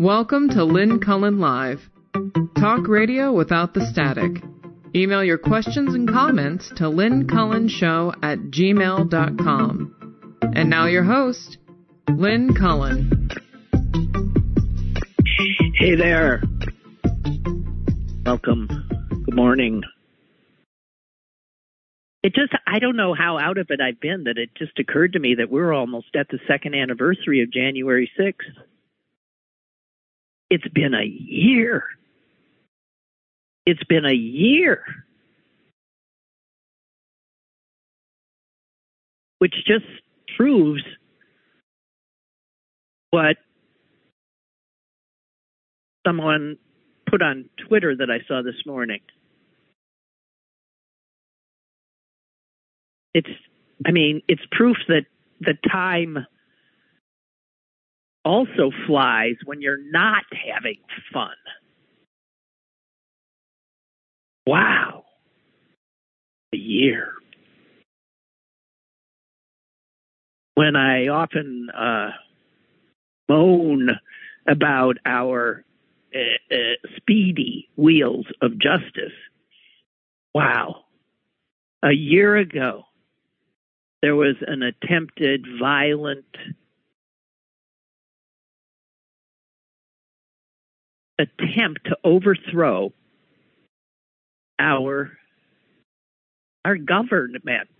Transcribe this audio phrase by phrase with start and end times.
[0.00, 1.80] Welcome to Lynn Cullen Live.
[2.58, 4.42] Talk radio without the static.
[4.94, 10.38] Email your questions and comments to lynncullenshow at gmail.com.
[10.56, 11.58] And now your host,
[12.08, 13.28] Lynn Cullen.
[15.78, 16.44] Hey there.
[18.24, 18.88] Welcome.
[19.26, 19.82] Good morning.
[22.22, 25.12] It just, I don't know how out of it I've been that it just occurred
[25.12, 28.62] to me that we're almost at the second anniversary of January 6th.
[30.50, 31.84] It's been a year.
[33.64, 34.84] It's been a year.
[39.38, 39.86] Which just
[40.36, 40.82] proves
[43.10, 43.36] what
[46.06, 46.56] someone
[47.08, 49.00] put on Twitter that I saw this morning.
[53.14, 53.28] It's,
[53.86, 55.06] I mean, it's proof that
[55.40, 56.26] the time
[58.24, 60.78] also flies when you're not having
[61.12, 61.34] fun.
[64.46, 65.04] Wow.
[66.52, 67.12] A year.
[70.54, 72.10] When I often uh,
[73.28, 73.90] moan
[74.48, 75.64] about our
[76.14, 79.14] uh, uh, speedy wheels of justice,
[80.34, 80.84] wow.
[81.82, 82.82] A year ago,
[84.02, 86.26] there was an attempted violent
[91.20, 92.92] attempt to overthrow
[94.58, 95.12] our
[96.64, 97.70] our government.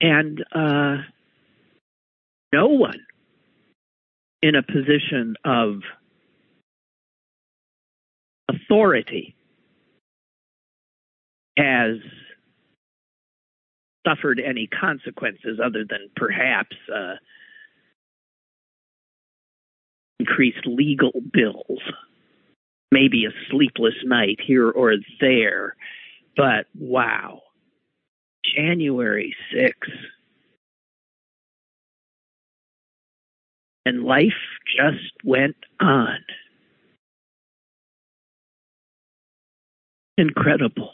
[0.00, 0.96] And uh,
[2.52, 3.06] no one
[4.42, 5.80] in a position of
[8.48, 9.34] authority
[11.56, 11.96] has
[14.06, 17.14] suffered any consequences other than perhaps uh,
[20.18, 21.80] increased legal bills,
[22.90, 25.76] maybe a sleepless night here or there.
[26.36, 27.42] But wow,
[28.56, 29.72] January 6th.
[33.84, 34.32] And life
[34.76, 36.18] just went on.
[40.18, 40.90] Incredible.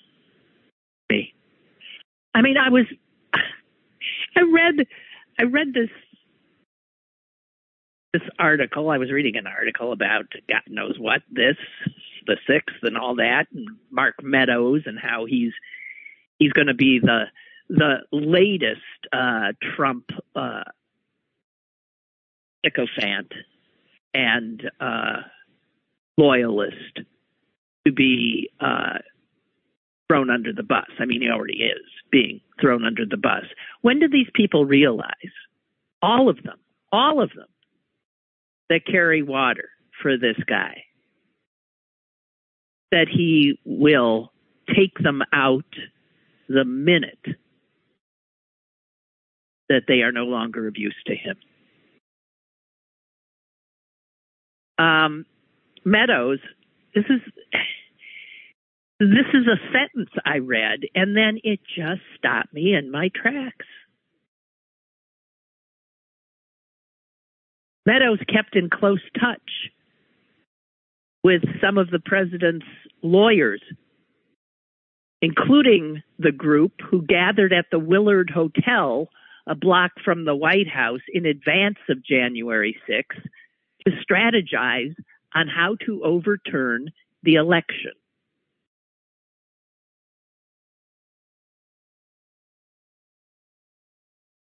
[2.34, 2.86] I mean, I was,
[4.36, 4.86] I read,
[5.38, 5.90] I read this
[8.12, 8.90] this article.
[8.90, 11.56] I was reading an article about God knows what this,
[12.26, 15.52] the sixth, and all that, and Mark Meadows and how he's
[16.38, 17.24] he's going to be the
[17.68, 18.80] the latest
[19.12, 20.64] uh, Trump uh,
[22.64, 23.32] sycophant
[24.12, 25.22] and uh,
[26.18, 27.00] loyalist
[27.86, 28.98] to be uh,
[30.08, 30.88] thrown under the bus.
[30.98, 33.44] I mean, he already is being thrown under the bus.
[33.80, 35.14] When do these people realize?
[36.02, 36.58] All of them,
[36.92, 37.46] all of them,
[38.68, 39.68] that carry water
[40.02, 40.84] for this guy.
[42.90, 44.32] That he will
[44.74, 45.64] take them out
[46.48, 47.24] the minute
[49.68, 51.36] that they are no longer of use to him.
[54.78, 55.26] Um,
[55.84, 56.38] Meadows,
[56.94, 57.20] this is
[59.00, 63.66] this is a sentence I read, and then it just stopped me in my tracks.
[67.84, 69.70] Meadows kept in close touch
[71.24, 72.66] with some of the president's
[73.02, 73.62] lawyers,
[75.20, 79.08] including the group who gathered at the Willard Hotel
[79.46, 83.22] a block from the White House in advance of January 6th
[83.84, 84.94] to strategize
[85.34, 86.90] on how to overturn
[87.22, 87.92] the election.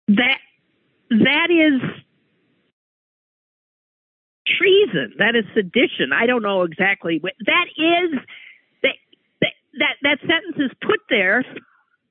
[0.08, 0.38] That
[1.10, 1.82] that is
[4.58, 5.14] treason.
[5.18, 6.12] That is sedition.
[6.12, 8.18] I don't know exactly what that is.
[8.82, 11.44] That that that sentence is put there,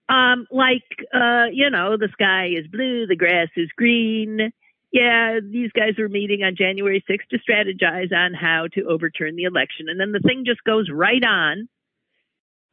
[0.10, 4.52] um, like uh, you know, the sky is blue, the grass is green.
[4.92, 9.44] Yeah, these guys are meeting on January 6th to strategize on how to overturn the
[9.44, 11.68] election, and then the thing just goes right on.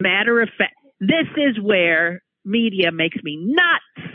[0.01, 4.14] Matter of fact, this is where media makes me nuts.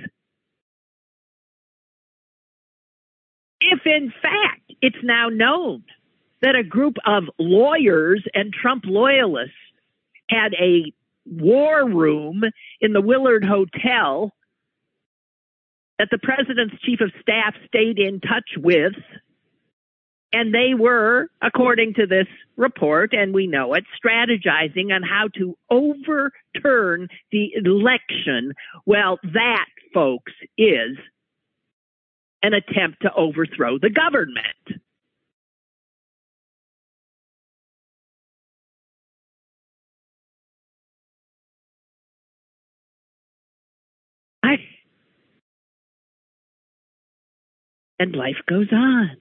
[3.61, 5.83] If in fact it's now known
[6.41, 9.53] that a group of lawyers and Trump loyalists
[10.29, 10.93] had a
[11.25, 12.43] war room
[12.81, 14.31] in the Willard Hotel
[15.97, 18.93] that the president's chief of staff stayed in touch with.
[20.31, 25.57] And they were, according to this report, and we know it, strategizing on how to
[25.71, 28.53] overturn the election.
[28.85, 30.97] Well, that, folks, is
[32.41, 34.81] an attempt to overthrow the government.
[44.43, 44.55] I,
[47.99, 49.17] and life goes on.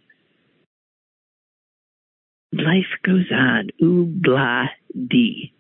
[2.53, 3.71] Life goes on.
[3.83, 4.67] Ooh, blah,
[5.09, 5.53] dee.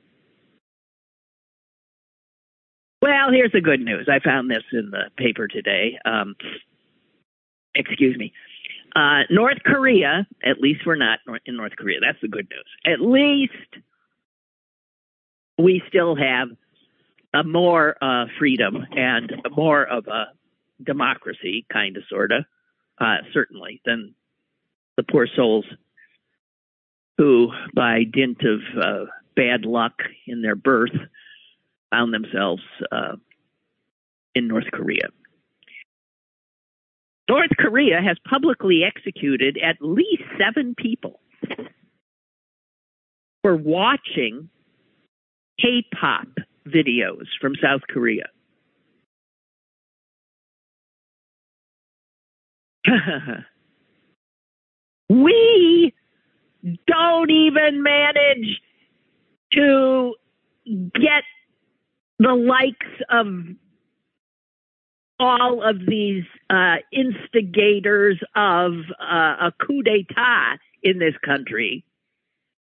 [3.00, 4.08] Well, here's the good news.
[4.10, 5.98] I found this in the paper today.
[6.04, 6.34] Um,
[7.74, 8.32] excuse me.
[8.96, 12.00] Uh, North Korea, at least we're not in North Korea.
[12.00, 12.66] That's the good news.
[12.84, 13.52] At least
[15.58, 16.48] we still have
[17.34, 20.26] a more uh, freedom and more of a
[20.82, 22.44] democracy, kind of, sort of,
[22.98, 24.14] uh, certainly, than
[24.96, 25.66] the poor souls
[27.18, 29.04] who, by dint of uh,
[29.36, 29.94] bad luck
[30.26, 30.96] in their birth,
[31.90, 33.16] found themselves uh,
[34.34, 35.08] in North Korea.
[37.28, 41.20] North Korea has publicly executed at least seven people
[43.42, 44.48] for watching
[45.60, 46.28] K pop
[46.66, 48.24] videos from South Korea.
[55.08, 55.94] we
[56.86, 58.60] don't even manage
[59.52, 60.14] to
[60.66, 61.24] get
[62.18, 63.26] the likes of
[65.18, 71.84] all of these uh, instigators of uh, a coup d'etat in this country.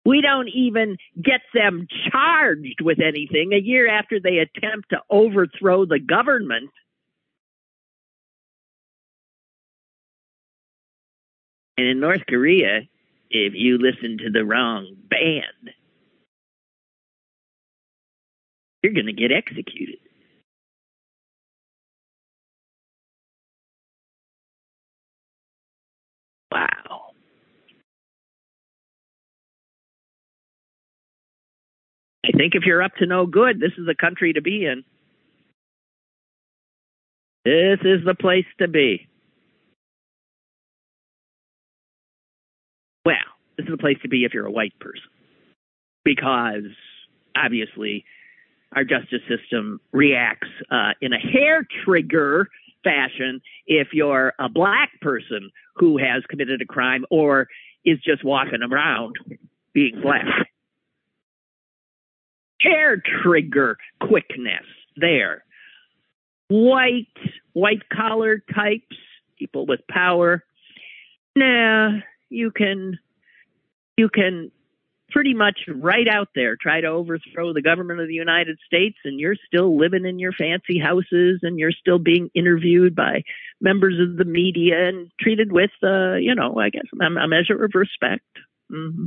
[0.04, 5.84] We don't even get them charged with anything a year after they attempt to overthrow
[5.84, 6.70] the government.
[11.76, 12.80] And in North Korea,
[13.30, 15.74] if you listen to the wrong band,
[18.82, 19.98] you're going to get executed.
[26.52, 27.12] Wow.
[32.24, 34.84] I think if you're up to no good, this is the country to be in.
[37.44, 39.08] This is the place to be.
[43.04, 43.16] Well,
[43.56, 45.02] this is the place to be if you're a white person.
[46.04, 46.64] Because
[47.36, 48.04] obviously
[48.74, 52.48] our justice system reacts uh, in a hair trigger
[52.82, 57.48] fashion if you're a black person who has committed a crime or
[57.84, 59.16] is just walking around
[59.72, 60.24] being black.
[62.60, 64.66] Hair trigger quickness
[64.96, 65.44] there.
[66.48, 67.06] White,
[67.52, 68.96] white collar types,
[69.38, 70.44] people with power.
[71.36, 72.98] Nah, you can,
[73.96, 74.50] you can
[75.10, 79.18] pretty much right out there try to overthrow the government of the United States and
[79.18, 83.22] you're still living in your fancy houses and you're still being interviewed by
[83.60, 87.72] members of the media and treated with, uh, you know, I guess a, measure of
[87.74, 88.26] respect.
[88.70, 89.06] Mm-hmm.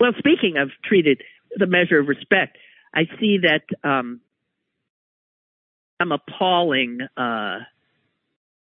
[0.00, 1.22] Well, speaking of treated
[1.52, 2.58] with a measure of respect,
[2.94, 4.20] I see that um,
[6.00, 7.58] some appalling uh,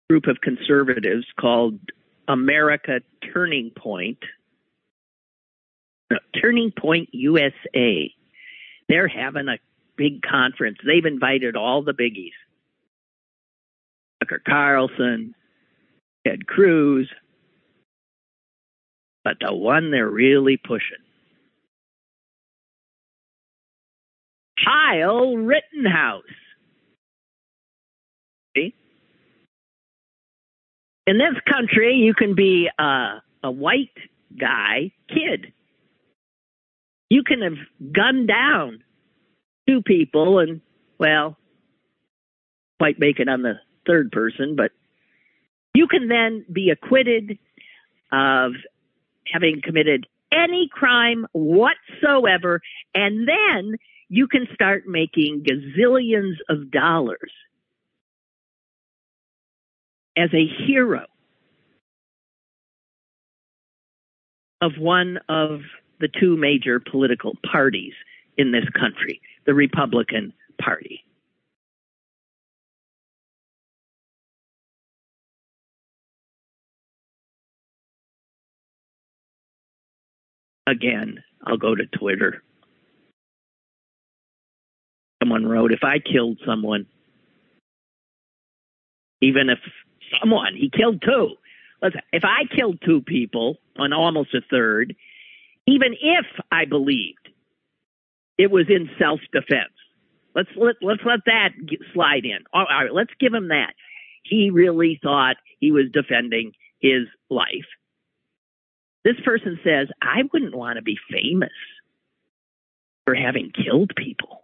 [0.09, 1.79] group of conservatives called
[2.27, 3.01] America
[3.33, 4.19] Turning Point–
[6.41, 8.13] Turning Point USA.
[8.87, 9.57] They're having a
[9.95, 10.77] big conference.
[10.85, 12.31] They've invited all the biggies.
[14.19, 15.35] Tucker Carlson,
[16.25, 17.09] Ted Cruz.
[19.23, 20.97] But the one they're really pushing.
[24.63, 26.23] Kyle Rittenhouse.
[28.55, 28.73] See?
[31.07, 33.89] In this country, you can be a, a white
[34.39, 35.53] guy, kid,
[37.11, 37.57] you can have
[37.91, 38.81] gunned down
[39.67, 40.61] two people and,
[40.97, 41.35] well,
[42.79, 44.71] quite make it on the third person, but
[45.73, 47.37] you can then be acquitted
[48.13, 48.53] of
[49.27, 52.61] having committed any crime whatsoever,
[52.95, 53.75] and then
[54.07, 57.33] you can start making gazillions of dollars
[60.15, 61.07] as a hero
[64.61, 65.59] of one of
[66.01, 67.93] the two major political parties
[68.37, 71.05] in this country, the Republican Party.
[80.67, 82.43] Again, I'll go to Twitter.
[85.21, 86.87] Someone wrote, if I killed someone,
[89.21, 89.59] even if
[90.19, 91.35] someone, he killed two.
[91.81, 94.95] Listen, if I killed two people on almost a third,
[95.71, 97.29] even if I believed
[98.37, 99.73] it was in self defense.
[100.35, 101.49] Let's let let's let that
[101.93, 102.39] slide in.
[102.53, 103.73] All right, let's give him that.
[104.23, 107.67] he really thought he was defending his life.
[109.03, 111.51] This person says, I wouldn't want to be famous
[113.05, 114.43] for having killed people.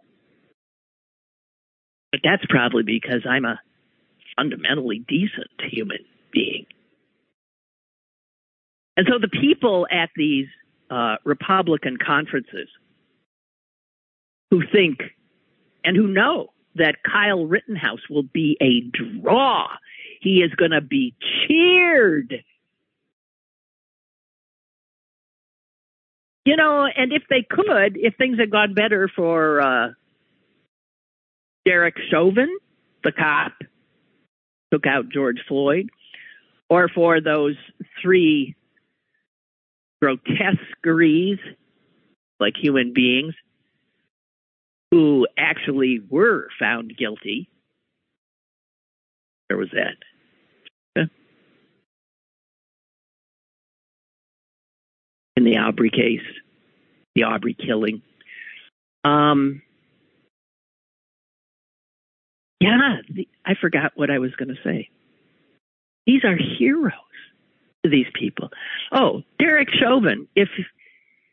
[2.12, 3.60] But that's probably because I'm a
[4.36, 5.98] fundamentally decent human
[6.32, 6.66] being.
[8.96, 10.48] And so the people at these
[10.90, 12.68] uh, Republican conferences
[14.50, 15.00] who think
[15.84, 19.68] and who know that Kyle Rittenhouse will be a draw,
[20.20, 21.14] he is going to be
[21.46, 22.42] cheered.
[26.44, 29.88] You know, and if they could, if things had gone better for uh,
[31.66, 32.56] Derek Chauvin,
[33.04, 33.52] the cop,
[34.72, 35.90] took out George Floyd,
[36.70, 37.56] or for those
[38.00, 38.56] three
[40.00, 41.38] grotesqueries,
[42.40, 43.34] like human beings,
[44.90, 47.48] who actually were found guilty.
[49.48, 49.96] Where was that?
[55.36, 56.26] In the Arbery case,
[57.14, 58.02] the Arbery killing.
[59.04, 59.62] Um,
[62.58, 64.90] yeah, the, I forgot what I was going to say.
[66.06, 66.92] These are heroes
[67.84, 68.50] to these people.
[68.92, 70.48] Oh, Derek Chauvin, if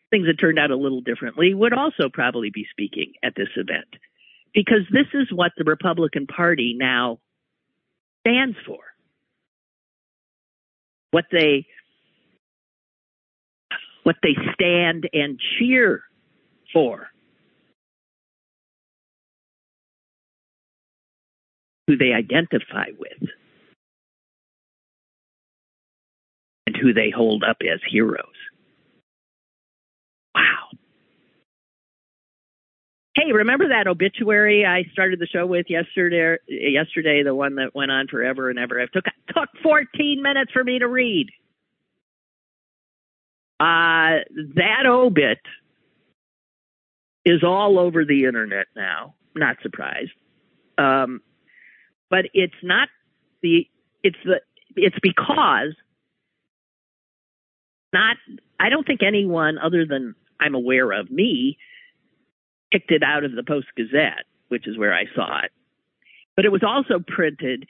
[0.09, 3.87] things had turned out a little differently, would also probably be speaking at this event
[4.53, 7.19] because this is what the Republican Party now
[8.25, 8.79] stands for.
[11.11, 11.67] What they
[14.03, 16.03] what they stand and cheer
[16.71, 17.07] for.
[21.87, 23.29] Who they identify with.
[26.75, 28.25] And who they hold up as heroes.
[30.33, 30.69] Wow.
[33.15, 36.37] Hey, remember that obituary I started the show with yesterday?
[36.47, 38.79] Yesterday, the one that went on forever and ever.
[38.79, 41.29] It took took 14 minutes for me to read.
[43.59, 44.19] Uh,
[44.55, 45.39] that obit
[47.23, 49.15] is all over the internet now.
[49.33, 50.11] Not surprised,
[50.77, 51.21] um,
[52.09, 52.89] but it's not
[53.41, 53.67] the.
[54.03, 54.41] It's the.
[54.75, 55.73] It's because
[57.95, 58.17] not.
[58.59, 61.57] I don't think anyone other than I'm aware of, me,
[62.71, 65.51] picked it out of the Post Gazette, which is where I saw it.
[66.35, 67.65] But it was also printed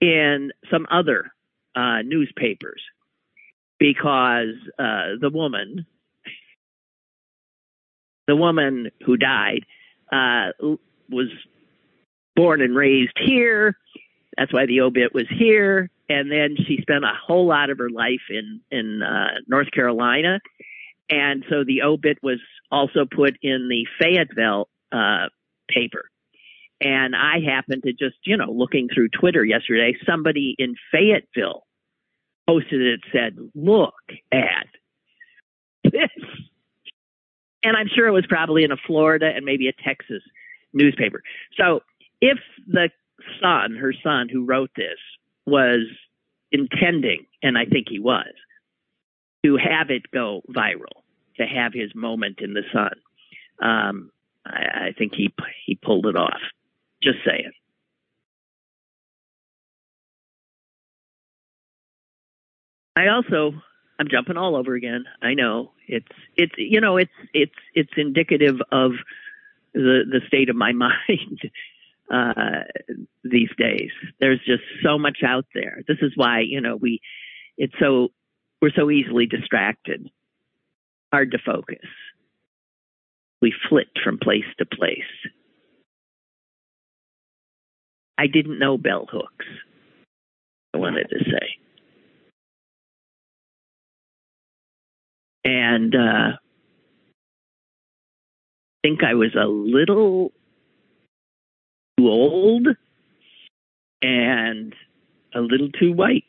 [0.00, 1.30] in some other
[1.76, 2.80] uh, newspapers
[3.78, 5.86] because uh, the woman,
[8.26, 9.66] the woman who died,
[10.10, 10.52] uh,
[11.10, 11.28] was
[12.34, 13.76] born and raised here.
[14.36, 15.90] That's why the obit was here.
[16.08, 20.40] And then she spent a whole lot of her life in in uh, North Carolina
[21.10, 22.38] and so the obit was
[22.70, 25.28] also put in the Fayetteville uh,
[25.68, 26.10] paper.
[26.80, 31.64] And I happened to just, you know, looking through Twitter yesterday, somebody in Fayetteville
[32.46, 33.94] posted it, said, look
[34.30, 34.66] at
[35.82, 36.10] this.
[37.64, 40.22] And I'm sure it was probably in a Florida and maybe a Texas
[40.72, 41.22] newspaper.
[41.58, 41.80] So
[42.20, 42.90] if the
[43.42, 44.98] son, her son who wrote this,
[45.48, 45.86] was
[46.52, 48.32] intending, and I think he was,
[49.44, 51.02] to have it go viral,
[51.36, 52.92] to have his moment in the sun.
[53.60, 54.10] Um,
[54.46, 55.32] I, I think he
[55.66, 56.40] he pulled it off.
[57.02, 57.52] Just saying.
[62.96, 63.54] I also
[63.98, 65.04] I'm jumping all over again.
[65.22, 68.92] I know it's it's you know it's it's it's indicative of
[69.74, 70.72] the the state of my
[71.08, 71.40] mind
[72.10, 72.62] uh,
[73.24, 73.90] these days.
[74.20, 75.82] There's just so much out there.
[75.86, 77.00] This is why you know we
[77.56, 78.08] it's so
[78.60, 80.08] we're so easily distracted,
[81.12, 81.86] hard to focus.
[83.40, 84.98] We flit from place to place.
[88.18, 89.46] I didn't know bell hooks.
[90.74, 91.58] I wanted to say.
[95.44, 96.38] And uh, I
[98.82, 100.32] think I was a little
[101.98, 102.68] too old
[104.00, 104.74] and
[105.34, 106.24] a little too white.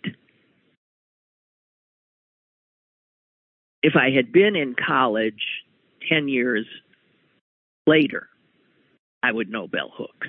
[3.82, 5.64] if I had been in college
[6.10, 6.66] 10 years
[7.88, 8.28] later,
[9.24, 10.28] I would know bell hooks.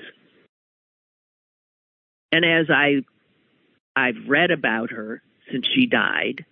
[2.32, 3.02] And as I
[3.96, 5.20] I've read about her
[5.50, 6.44] since she died,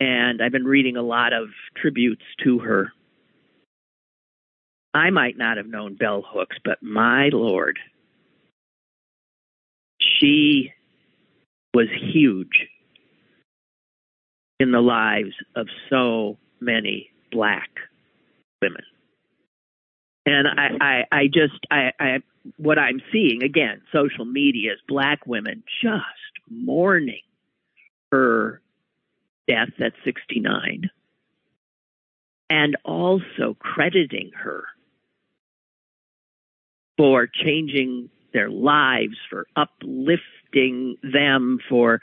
[0.00, 2.92] and I've been reading a lot of tributes to her.
[4.94, 7.80] I might not have known bell hooks, but my lord,
[9.98, 10.72] she
[11.74, 12.68] was huge
[14.60, 17.68] in the lives of so many black
[18.62, 18.84] women.
[20.26, 22.18] And I, I, I just, I, I,
[22.56, 26.04] what I'm seeing again, social media is black women just
[26.48, 27.20] mourning
[28.12, 28.62] her
[29.48, 30.88] death at 69
[32.48, 34.64] and also crediting her
[36.96, 42.00] for changing their lives, for uplifting them, for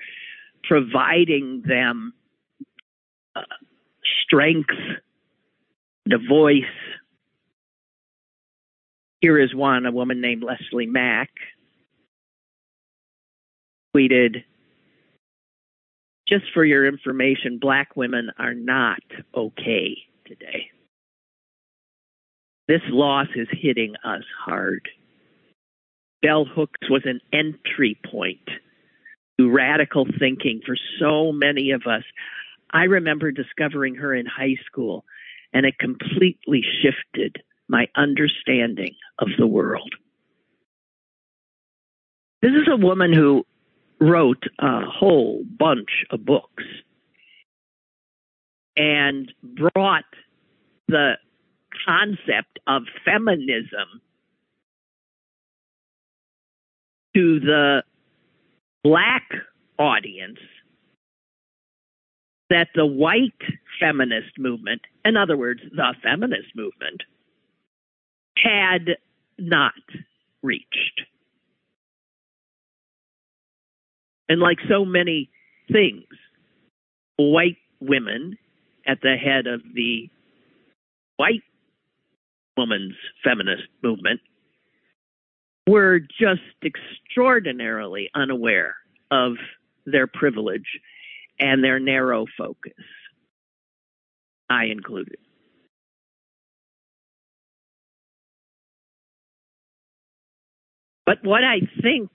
[0.63, 2.13] providing them
[3.35, 3.41] uh,
[4.25, 4.69] strength,
[6.05, 6.63] the voice.
[9.19, 11.29] Here is one, a woman named Leslie Mack
[13.95, 14.43] tweeted,
[16.27, 19.01] just for your information, black women are not
[19.35, 20.71] okay today.
[22.67, 24.87] This loss is hitting us hard.
[26.21, 28.47] Bell Hooks was an entry point
[29.39, 32.03] to radical thinking for so many of us.
[32.71, 35.03] I remember discovering her in high school,
[35.53, 37.37] and it completely shifted
[37.67, 39.93] my understanding of the world.
[42.41, 43.45] This is a woman who
[43.99, 46.63] wrote a whole bunch of books
[48.75, 50.05] and brought
[50.87, 51.13] the
[51.85, 54.01] concept of feminism
[57.15, 57.83] to the
[58.83, 59.27] black
[59.77, 60.39] audience
[62.49, 63.31] that the white
[63.79, 67.01] feminist movement, in other words, the feminist movement,
[68.37, 68.97] had
[69.37, 69.73] not
[70.43, 71.01] reached.
[74.27, 75.29] And like so many
[75.71, 76.05] things,
[77.17, 78.37] white women
[78.87, 80.09] at the head of the
[81.17, 81.43] white
[82.61, 84.21] woman's feminist movement
[85.67, 88.75] were just extraordinarily unaware
[89.09, 89.33] of
[89.87, 90.79] their privilege
[91.39, 92.73] and their narrow focus.
[94.47, 95.17] I included.
[101.07, 102.11] But what I think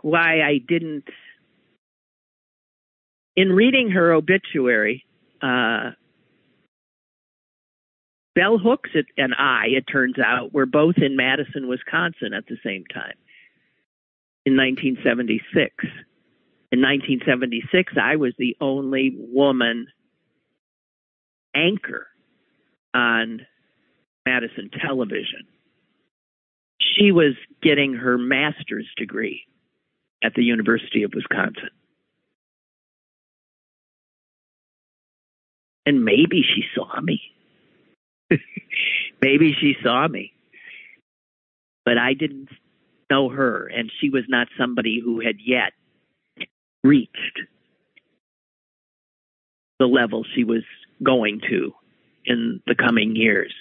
[0.00, 1.04] why I didn't,
[3.36, 5.04] in reading her obituary,
[5.42, 5.90] uh,
[8.34, 12.84] Bell Hooks and I, it turns out, were both in Madison, Wisconsin at the same
[12.92, 13.14] time
[14.46, 15.74] in 1976.
[16.72, 19.88] In 1976, I was the only woman
[21.54, 22.06] anchor
[22.94, 23.46] on
[24.24, 25.46] Madison television.
[26.80, 29.42] She was getting her master's degree
[30.22, 31.70] at the University of Wisconsin.
[35.86, 37.20] And maybe she saw me.
[39.22, 40.32] Maybe she saw me,
[41.84, 42.48] but I didn't
[43.10, 45.72] know her, and she was not somebody who had yet
[46.82, 47.40] reached
[49.78, 50.62] the level she was
[51.02, 51.72] going to
[52.24, 53.52] in the coming years.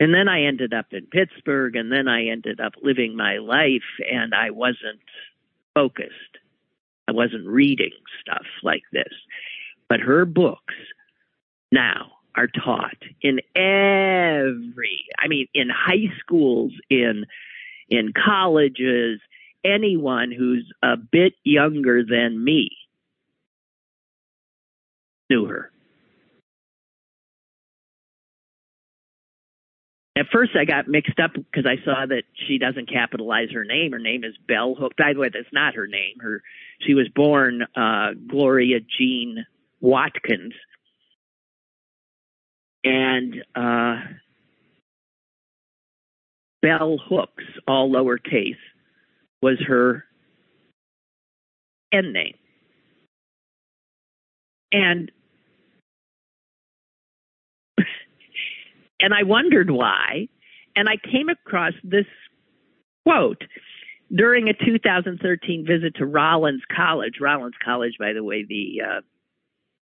[0.00, 3.86] And then I ended up in Pittsburgh, and then I ended up living my life,
[4.10, 5.00] and I wasn't
[5.74, 6.10] focused.
[7.08, 9.12] I wasn't reading stuff like this.
[9.88, 10.74] But her books
[11.70, 17.24] now are taught in every i mean in high schools in
[17.88, 19.20] in colleges
[19.64, 22.70] anyone who's a bit younger than me
[25.30, 25.70] knew her
[30.16, 33.92] at first I got mixed up because I saw that she doesn't capitalize her name.
[33.92, 34.92] Her name is Bell Hook.
[34.96, 36.18] By the way, that's not her name.
[36.20, 36.42] Her
[36.80, 39.44] she was born uh, Gloria Jean
[39.80, 40.54] Watkins
[42.84, 43.96] and uh,
[46.62, 48.56] Bell Hooks, all lowercase,
[49.42, 50.04] was her
[51.92, 52.34] end name.
[54.72, 55.10] And
[59.00, 60.28] and I wondered why,
[60.76, 62.06] and I came across this
[63.04, 63.42] quote
[64.14, 67.14] during a 2013 visit to Rollins College.
[67.20, 69.00] Rollins College, by the way, the uh,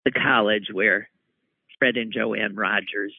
[0.06, 1.09] the college where
[1.80, 3.14] Fred and Joanne Rogers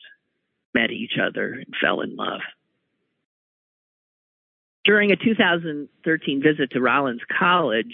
[0.74, 2.40] met each other and fell in love.
[4.86, 7.94] During a 2013 visit to Rollins College,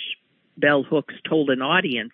[0.57, 2.13] Bell Hooks told an audience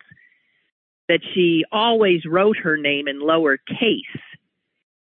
[1.10, 4.22] that she always wrote her name in lower case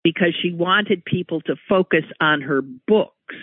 [0.04, 3.34] because she wanted people to focus on her books,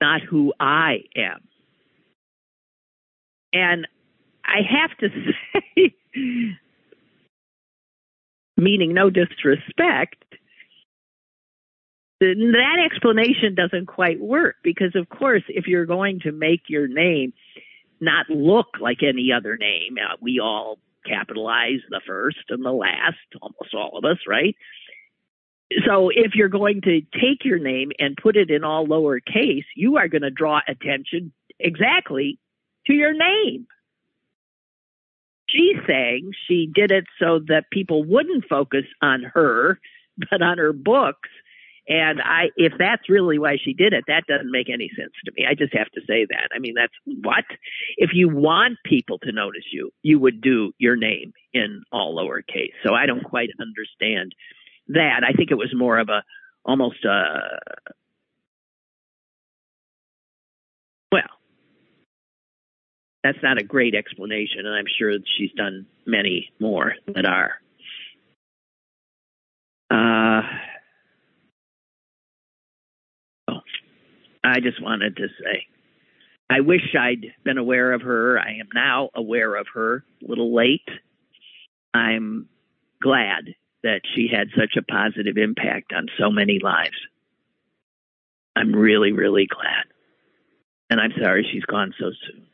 [0.00, 1.40] not who I am.
[3.52, 3.86] And
[4.44, 5.08] I have to
[5.76, 5.94] say,
[8.58, 10.22] meaning no disrespect,
[12.20, 17.32] that explanation doesn't quite work because, of course, if you're going to make your name
[18.00, 23.16] not look like any other name, uh, we all capitalize the first and the last,
[23.40, 24.56] almost all of us, right?
[25.86, 29.96] so if you're going to take your name and put it in all lowercase, you
[29.96, 32.38] are going to draw attention exactly
[32.86, 33.66] to your name.
[35.48, 39.80] She's saying she did it so that people wouldn't focus on her,
[40.30, 41.30] but on her books.
[41.88, 45.32] And I, if that's really why she did it, that doesn't make any sense to
[45.34, 45.46] me.
[45.48, 46.50] I just have to say that.
[46.54, 47.44] I mean, that's what?
[47.96, 52.74] If you want people to notice you, you would do your name in all lowercase.
[52.86, 54.34] So I don't quite understand
[54.88, 55.22] that.
[55.26, 56.22] I think it was more of a,
[56.62, 57.58] almost a,
[61.10, 61.22] well,
[63.22, 67.54] that's not a great explanation, and I'm sure she's done many more that are.
[69.90, 70.42] Uh,
[73.48, 73.60] oh,
[74.44, 75.66] I just wanted to say,
[76.50, 78.38] I wish I'd been aware of her.
[78.38, 80.88] I am now aware of her, a little late.
[81.92, 82.48] I'm
[83.02, 86.96] glad that she had such a positive impact on so many lives.
[88.56, 89.84] I'm really, really glad.
[90.90, 92.47] And I'm sorry she's gone so soon.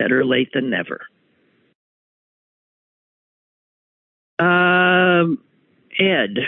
[0.00, 1.02] Better late than never.
[4.38, 5.38] Um,
[5.98, 6.38] Ed,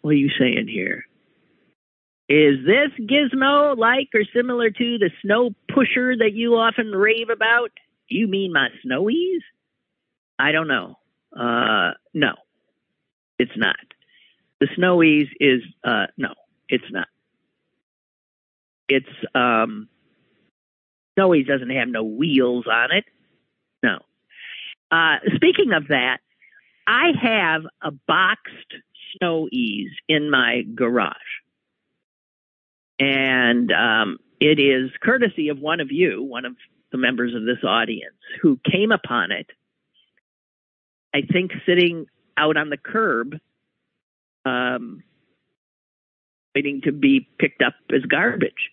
[0.00, 1.04] what are you saying here?
[2.30, 7.72] Is this gizmo like or similar to the snow pusher that you often rave about?
[8.08, 9.40] You mean my snowies?
[10.38, 10.94] I don't know.
[11.38, 12.32] Uh, no,
[13.38, 13.76] it's not.
[14.60, 16.32] The snowies is, uh, no,
[16.70, 17.08] it's not.
[18.88, 19.90] It's, um,
[21.14, 23.04] Snowy doesn't have no wheels on it.
[23.82, 23.98] No.
[24.90, 26.18] Uh, speaking of that,
[26.86, 28.74] I have a boxed
[29.16, 31.14] snow ease in my garage.
[32.98, 36.54] And um, it is courtesy of one of you, one of
[36.92, 39.46] the members of this audience, who came upon it,
[41.14, 43.38] I think sitting out on the curb,
[44.44, 45.02] um,
[46.54, 48.70] waiting to be picked up as garbage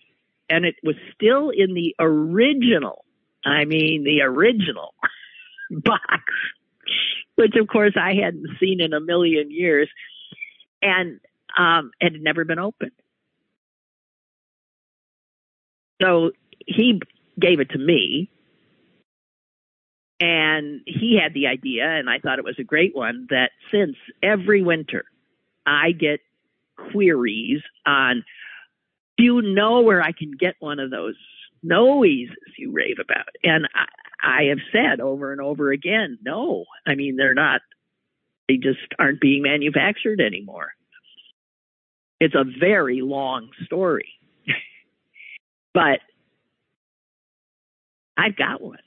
[0.52, 3.06] and it was still in the original,
[3.46, 4.94] I mean, the original
[5.72, 6.24] box,
[7.36, 9.90] which of course I hadn't seen in a million years,
[10.82, 11.22] and
[11.58, 12.92] um, it had never been opened.
[16.02, 16.32] So
[16.68, 17.02] he
[17.40, 18.30] gave it to me,
[20.20, 23.96] and he had the idea, and I thought it was a great one, that since
[24.22, 25.06] every winter
[25.66, 26.20] I get
[26.92, 28.26] queries on
[29.24, 31.16] you know where I can get one of those
[31.66, 33.30] snowies you rave about?
[33.44, 33.86] And I,
[34.24, 36.66] I have said over and over again, no.
[36.86, 37.62] I mean, they're not,
[38.48, 40.72] they just aren't being manufactured anymore.
[42.20, 44.10] It's a very long story.
[45.74, 46.00] but
[48.18, 48.78] I've got one.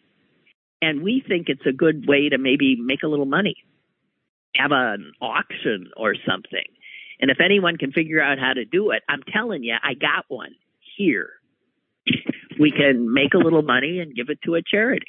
[0.81, 3.57] And we think it's a good way to maybe make a little money,
[4.55, 6.67] have an auction or something.
[7.21, 10.25] And if anyone can figure out how to do it, I'm telling you, I got
[10.29, 10.55] one
[10.97, 11.31] here.
[12.59, 15.07] we can make a little money and give it to a charity.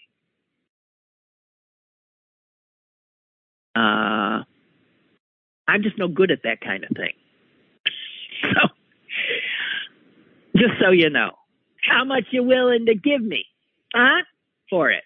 [3.75, 4.43] Uh,
[5.67, 7.13] I'm just no good at that kind of thing.
[8.43, 8.67] So,
[10.55, 11.31] just so you know,
[11.81, 13.45] how much you willing to give me,
[13.93, 14.23] huh,
[14.69, 15.03] for it?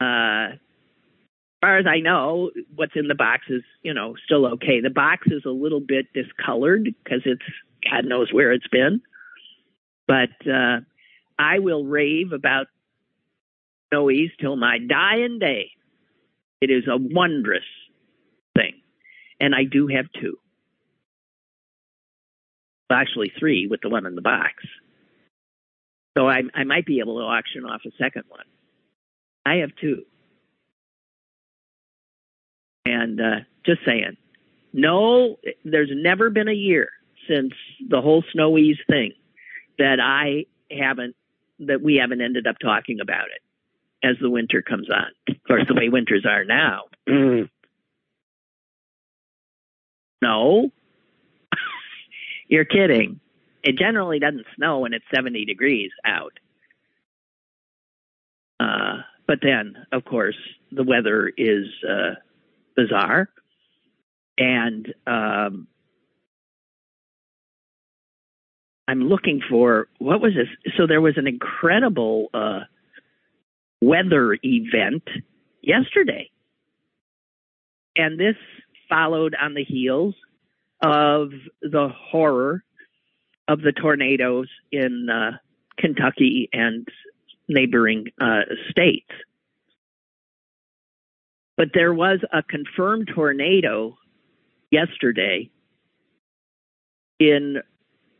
[0.00, 0.56] Uh,
[1.60, 4.80] far as I know, what's in the box is, you know, still okay.
[4.80, 7.42] The box is a little bit discolored because it's
[7.90, 9.02] God knows where it's been.
[10.06, 10.80] But uh,
[11.38, 12.66] I will rave about
[13.92, 15.70] snowies till my dying day.
[16.60, 17.64] It is a wondrous
[18.56, 18.74] thing.
[19.40, 20.36] And I do have two.
[22.88, 24.54] Well, actually, three with the one in the box.
[26.18, 28.44] So I, I might be able to auction off a second one.
[29.46, 30.04] I have two.
[32.86, 34.16] And uh, just saying,
[34.72, 36.90] no, there's never been a year
[37.28, 37.52] since
[37.88, 39.12] the whole snowies thing
[39.78, 41.16] that I haven't,
[41.60, 43.42] that we haven't ended up talking about it
[44.06, 45.06] as the winter comes on.
[45.28, 46.84] Of course, the way winters are now.
[47.08, 47.48] Mm.
[50.22, 50.70] No,
[52.48, 53.20] you're kidding.
[53.62, 56.32] It generally doesn't snow when it's 70 degrees out.
[58.58, 60.36] Uh, but then, of course,
[60.72, 62.14] the weather is uh,
[62.80, 63.28] bizarre.
[64.38, 65.66] And um,
[68.88, 70.72] I'm looking for what was this?
[70.76, 72.60] So there was an incredible uh,
[73.80, 75.02] weather event
[75.62, 76.30] yesterday.
[77.96, 78.36] And this
[78.88, 80.14] followed on the heels
[80.82, 82.64] of the horror
[83.46, 85.36] of the tornadoes in uh,
[85.78, 86.88] Kentucky and
[87.48, 89.10] neighboring uh, states.
[91.60, 93.98] But there was a confirmed tornado
[94.70, 95.50] yesterday
[97.18, 97.58] in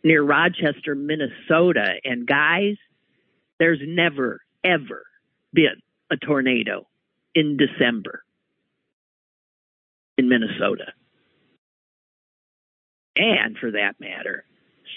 [0.04, 1.94] near Rochester, Minnesota.
[2.04, 2.76] And guys,
[3.58, 5.06] there's never, ever
[5.54, 6.86] been a tornado
[7.34, 8.24] in December
[10.18, 10.92] in Minnesota.
[13.16, 14.44] And for that matter,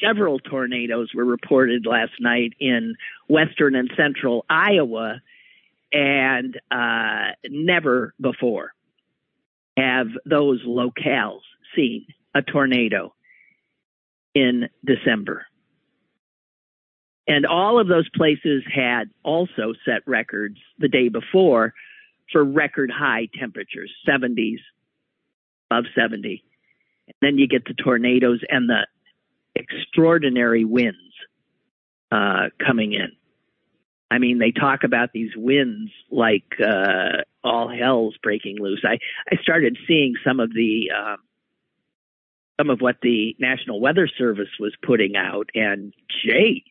[0.05, 2.95] several tornadoes were reported last night in
[3.29, 5.21] western and central Iowa,
[5.93, 8.73] and uh, never before
[9.77, 11.41] have those locales
[11.75, 13.13] seen a tornado
[14.35, 15.45] in December.
[17.27, 21.73] And all of those places had also set records the day before
[22.31, 24.59] for record high temperatures, 70s,
[25.69, 26.43] above 70.
[27.07, 28.87] And then you get the tornadoes and the
[29.55, 30.97] extraordinary winds
[32.11, 33.11] uh, coming in.
[34.13, 38.83] I mean, they talk about these winds like uh, all hell's breaking loose.
[38.85, 38.99] I,
[39.31, 41.15] I started seeing some of the uh,
[42.59, 46.61] some of what the National Weather Service was putting out, and geez,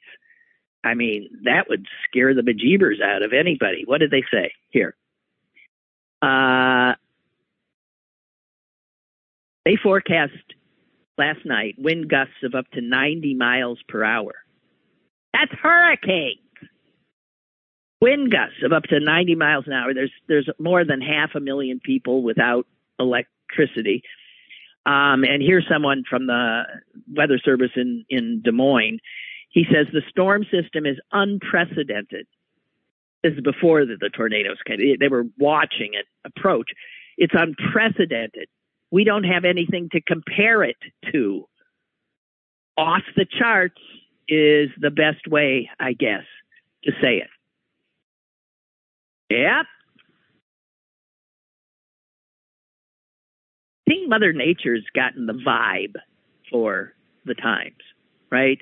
[0.85, 3.83] I mean, that would scare the bejeebers out of anybody.
[3.85, 4.95] What did they say here?
[6.23, 6.95] Uh,
[9.65, 10.33] they forecast
[11.19, 14.35] last night wind gusts of up to 90 miles per hour.
[15.33, 16.39] That's hurricanes.
[18.03, 19.95] Wind gusts of up to 90 miles an hour.
[19.95, 22.67] There's there's more than half a million people without
[22.99, 24.03] electricity.
[24.85, 26.63] Um, and here's someone from the
[27.15, 28.99] Weather Service in, in Des Moines.
[29.51, 32.27] He says the storm system is unprecedented.
[33.23, 34.79] This is before the, the tornadoes came.
[34.99, 36.71] They were watching it approach.
[37.17, 38.49] It's unprecedented
[38.93, 40.77] we don't have anything to compare it
[41.11, 41.49] to.
[42.77, 43.81] Off the charts
[44.29, 46.25] is the best way, I guess,
[46.85, 47.29] to say it.
[49.33, 49.67] Yep.
[53.87, 55.95] I think Mother Nature's gotten the vibe
[56.51, 56.93] for
[57.25, 57.81] the times,
[58.31, 58.61] right?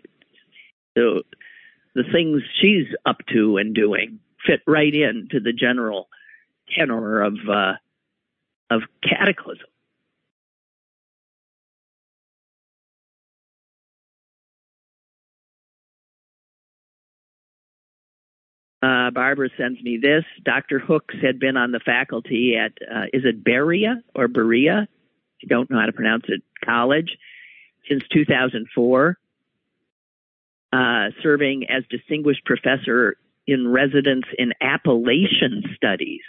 [0.96, 1.22] So
[1.96, 6.08] the things she's up to and doing fit right into the general
[6.78, 7.72] tenor of uh,
[8.70, 9.66] of cataclysm.
[18.82, 20.24] Uh, Barbara sends me this.
[20.42, 20.78] Dr.
[20.78, 24.88] Hooks had been on the faculty at, uh, is it Berea or Berea?
[25.42, 27.18] I don't know how to pronounce it, college
[27.88, 29.18] since 2004,
[30.72, 30.76] uh,
[31.22, 33.16] serving as distinguished professor
[33.46, 36.22] in residence in Appalachian studies.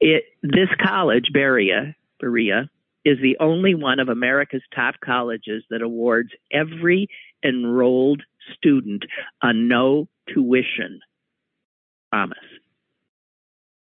[0.00, 2.70] It, this college, Berea, Berea,
[3.04, 7.08] is the only one of America's top colleges that awards every
[7.44, 8.22] enrolled
[8.54, 9.04] student
[9.42, 11.00] a no tuition
[12.10, 12.38] promise.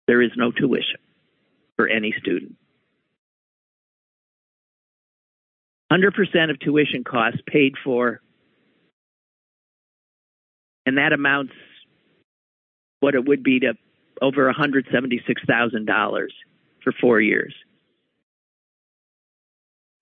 [0.06, 1.00] There is no tuition
[1.76, 2.56] for any student.
[5.92, 8.20] 100% of tuition costs paid for,
[10.84, 11.52] and that amounts
[13.00, 13.74] what it would be to
[14.20, 16.26] over $176,000
[16.82, 17.54] for four years.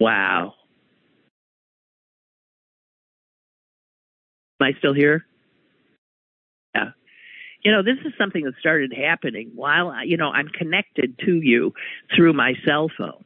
[0.01, 0.55] Wow.
[4.61, 5.25] Am I still here?
[6.75, 6.91] Yeah.
[7.65, 11.73] You know, this is something that started happening while, you know, I'm connected to you
[12.15, 13.25] through my cell phone.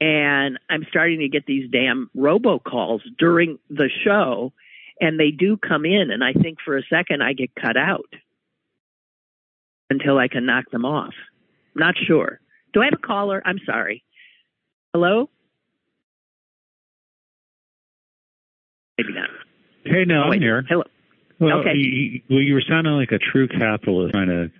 [0.00, 4.52] And I'm starting to get these damn robocalls during the show,
[5.00, 8.12] and they do come in, and I think for a second I get cut out
[9.88, 11.14] until I can knock them off.
[11.74, 12.40] Not sure.
[12.74, 13.40] Do I have a caller?
[13.44, 14.04] I'm sorry.
[14.92, 15.30] Hello?
[19.86, 20.64] Hey, no, oh, I'm here.
[20.68, 20.82] Hello.
[21.38, 21.74] Well, okay.
[21.74, 24.50] You, well, you were sounding like a true capitalist trying to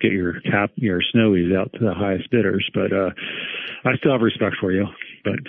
[0.00, 3.10] get your cap your snowies out to the highest bidders, but uh
[3.84, 4.86] I still have respect for you.
[5.22, 5.40] But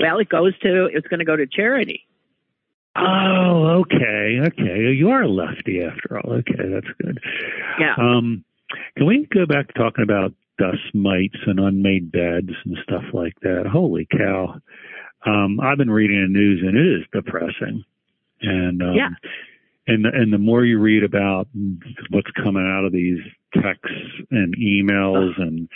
[0.00, 2.04] well, it goes to it's going to go to charity.
[2.96, 4.92] Oh, okay, okay.
[4.92, 6.32] You are a lefty after all.
[6.38, 7.20] Okay, that's good.
[7.78, 7.94] Yeah.
[7.96, 8.44] Um,
[8.96, 13.34] can we go back to talking about dust mites and unmade beds and stuff like
[13.42, 13.66] that?
[13.70, 14.56] Holy cow!
[15.24, 17.84] Um, I've been reading the news and it is depressing.
[18.40, 19.08] And um, yeah.
[19.86, 21.48] And the, and the more you read about
[22.10, 23.20] what's coming out of these
[23.54, 23.96] texts
[24.30, 25.66] and emails and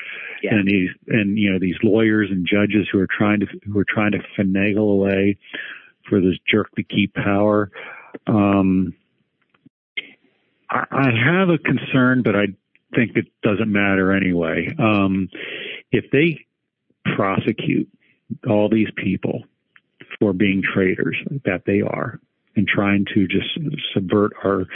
[0.42, 0.52] yeah.
[0.52, 3.86] and these and you know these lawyers and judges who are trying to who are
[3.88, 5.38] trying to finagle away
[6.10, 7.70] for this jerk to keep power.
[8.26, 8.94] Um,
[10.68, 12.48] I, I have a concern, but I
[12.94, 14.68] think it doesn't matter anyway.
[14.78, 15.30] Um,
[15.90, 16.44] if they
[17.16, 17.88] prosecute
[18.48, 19.44] all these people
[20.18, 22.20] for being traitors that they are
[22.56, 23.58] and trying to just
[23.94, 24.66] subvert our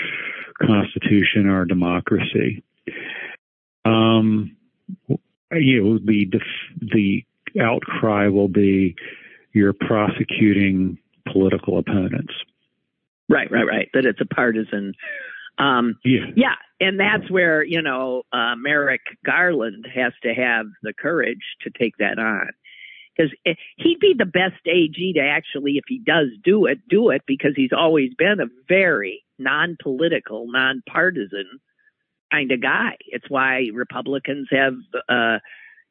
[0.61, 2.63] constitution, our democracy.
[3.85, 4.57] um,
[5.53, 6.31] you know, the
[6.81, 7.25] the
[7.61, 8.97] outcry will be
[9.53, 10.99] you're prosecuting
[11.31, 12.35] political opponents.
[13.29, 13.89] Right, right, right.
[13.95, 14.95] That it's a partisan.
[15.59, 16.27] Um, yeah.
[16.37, 21.71] Yeah, and that's where you know uh, Merrick Garland has to have the courage to
[21.71, 22.51] take that on
[23.17, 23.33] because
[23.77, 27.53] he'd be the best AG to actually, if he does do it, do it because
[27.57, 31.61] he's always been a very non-political, non-partisan
[32.31, 32.97] kind of guy.
[33.09, 34.77] It's why Republicans have
[35.09, 35.39] uh,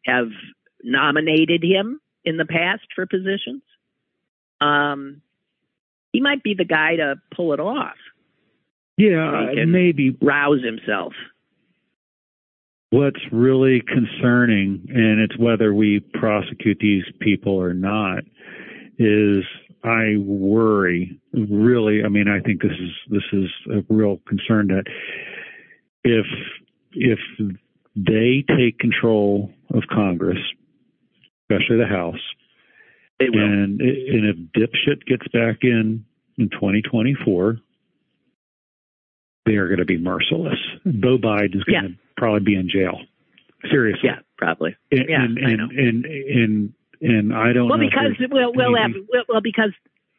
[0.06, 0.30] have
[0.84, 3.64] nominated him in the past for positions.
[4.62, 5.22] Um,
[6.12, 7.96] he might be the guy to pull it off.
[8.98, 11.14] Yeah, and maybe rouse himself.
[12.92, 18.24] What's really concerning, and it's whether we prosecute these people or not,
[18.98, 19.44] is
[19.84, 22.04] I worry really.
[22.04, 24.86] I mean, I think this is this is a real concern that
[26.04, 26.26] if
[26.94, 27.20] if
[27.96, 30.40] they take control of Congress,
[31.44, 32.22] especially the House,
[33.20, 36.06] and and if dipshit gets back in
[36.38, 37.58] in 2024,
[39.46, 40.60] they are going to be merciless.
[40.86, 41.82] Bo Biden is going yeah.
[41.82, 43.00] to probably be in jail.
[43.70, 44.10] Seriously.
[44.10, 44.76] Yeah, probably.
[44.92, 48.92] And, yeah, and, and, and, and, and I don't well, because we'll, we'll have,
[49.28, 49.72] well, because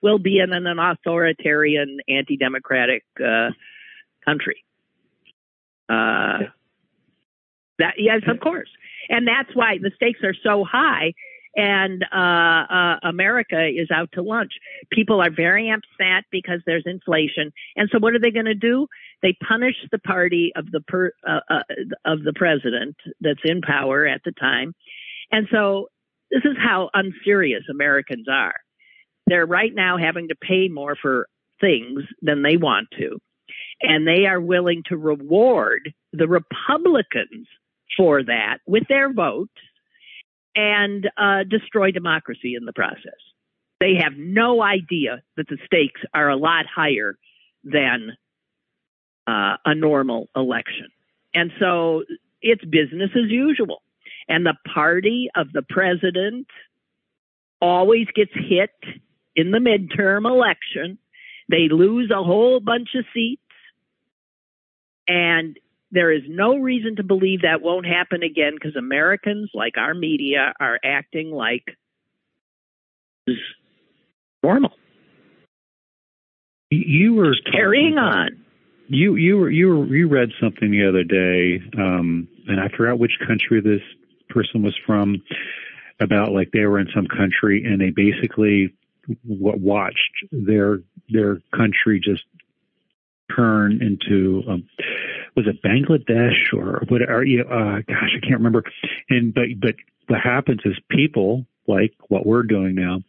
[0.02, 3.50] we'll be in an authoritarian, anti-democratic, uh,
[4.24, 4.64] country.
[5.88, 6.50] Uh,
[7.78, 8.68] that, yes, of course.
[9.08, 11.14] And that's why the stakes are so high
[11.56, 14.52] and uh, uh, America is out to lunch.
[14.92, 18.86] People are very upset because there's inflation, and so what are they going to do?
[19.22, 21.62] They punish the party of the per, uh, uh,
[22.04, 24.74] of the president that's in power at the time,
[25.32, 25.88] and so
[26.30, 28.56] this is how unserious Americans are.
[29.26, 31.26] They're right now having to pay more for
[31.60, 33.18] things than they want to,
[33.80, 37.46] and they are willing to reward the Republicans
[37.96, 39.52] for that with their votes
[40.56, 43.20] and uh, destroy democracy in the process.
[43.78, 47.18] They have no idea that the stakes are a lot higher
[47.62, 48.16] than
[49.26, 50.88] uh, a normal election.
[51.34, 52.04] And so
[52.40, 53.82] it's business as usual.
[54.28, 56.46] And the party of the president
[57.60, 58.70] always gets hit
[59.34, 60.98] in the midterm election.
[61.50, 63.42] They lose a whole bunch of seats.
[65.06, 65.58] And
[65.90, 70.52] there is no reason to believe that won't happen again because Americans, like our media,
[70.58, 71.64] are acting like
[74.42, 74.72] normal.
[76.70, 78.30] You were carrying on.
[78.88, 82.98] You you were you were you read something the other day, um, and I forgot
[82.98, 83.82] which country this
[84.28, 85.22] person was from.
[85.98, 88.74] About like they were in some country and they basically
[89.24, 92.24] watched their their country just
[93.34, 94.68] turn into um,
[95.36, 98.64] was it Bangladesh or what are you uh gosh I can't remember.
[99.08, 99.74] And but but
[100.08, 103.02] what happens is people like what we're doing now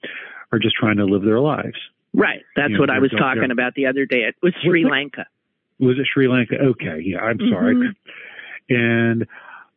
[0.51, 1.77] are just trying to live their lives.
[2.13, 2.41] Right.
[2.55, 4.23] That's you what know, I was talking about the other day.
[4.23, 5.25] It was Sri was Lanka.
[5.79, 6.55] Was it Sri Lanka?
[6.55, 7.01] Okay.
[7.03, 7.51] Yeah I'm mm-hmm.
[7.51, 7.95] sorry
[8.69, 9.25] and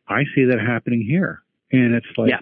[0.07, 1.41] I see that happening here.
[1.71, 2.39] And it's like yeah.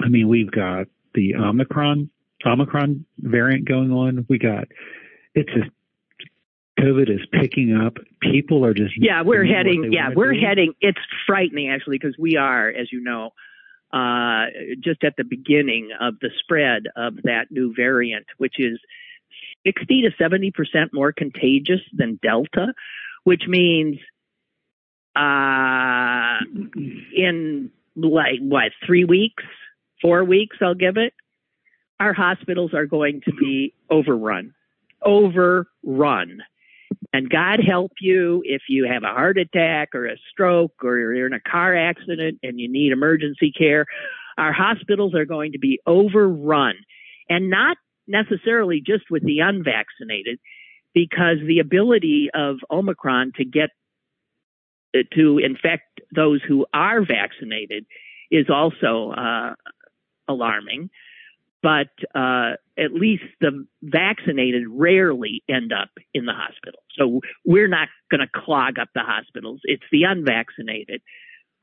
[0.00, 2.10] I mean we've got the Omicron
[2.44, 4.26] Omicron variant going on.
[4.28, 4.68] We got
[5.34, 5.70] it's a
[6.78, 7.96] COVID is picking up.
[8.20, 9.22] People are just yeah.
[9.22, 10.10] We're heading yeah.
[10.14, 10.40] We're do.
[10.40, 10.74] heading.
[10.80, 13.30] It's frightening actually because we are, as you know,
[13.92, 14.46] uh,
[14.80, 18.78] just at the beginning of the spread of that new variant, which is
[19.64, 22.74] 60 to 70 percent more contagious than Delta,
[23.24, 23.98] which means
[25.14, 26.38] uh,
[27.16, 29.44] in like what three weeks,
[30.02, 31.14] four weeks, I'll give it.
[31.98, 34.52] Our hospitals are going to be overrun,
[35.02, 36.42] overrun
[37.16, 41.26] and God help you if you have a heart attack or a stroke or you're
[41.26, 43.86] in a car accident and you need emergency care.
[44.36, 46.74] Our hospitals are going to be overrun
[47.30, 50.38] and not necessarily just with the unvaccinated
[50.92, 53.70] because the ability of Omicron to get
[55.14, 57.86] to infect those who are vaccinated
[58.30, 59.54] is also uh,
[60.28, 60.90] alarming
[61.66, 66.78] but uh, at least the vaccinated rarely end up in the hospital.
[66.96, 69.62] So we're not going to clog up the hospitals.
[69.64, 71.02] It's the unvaccinated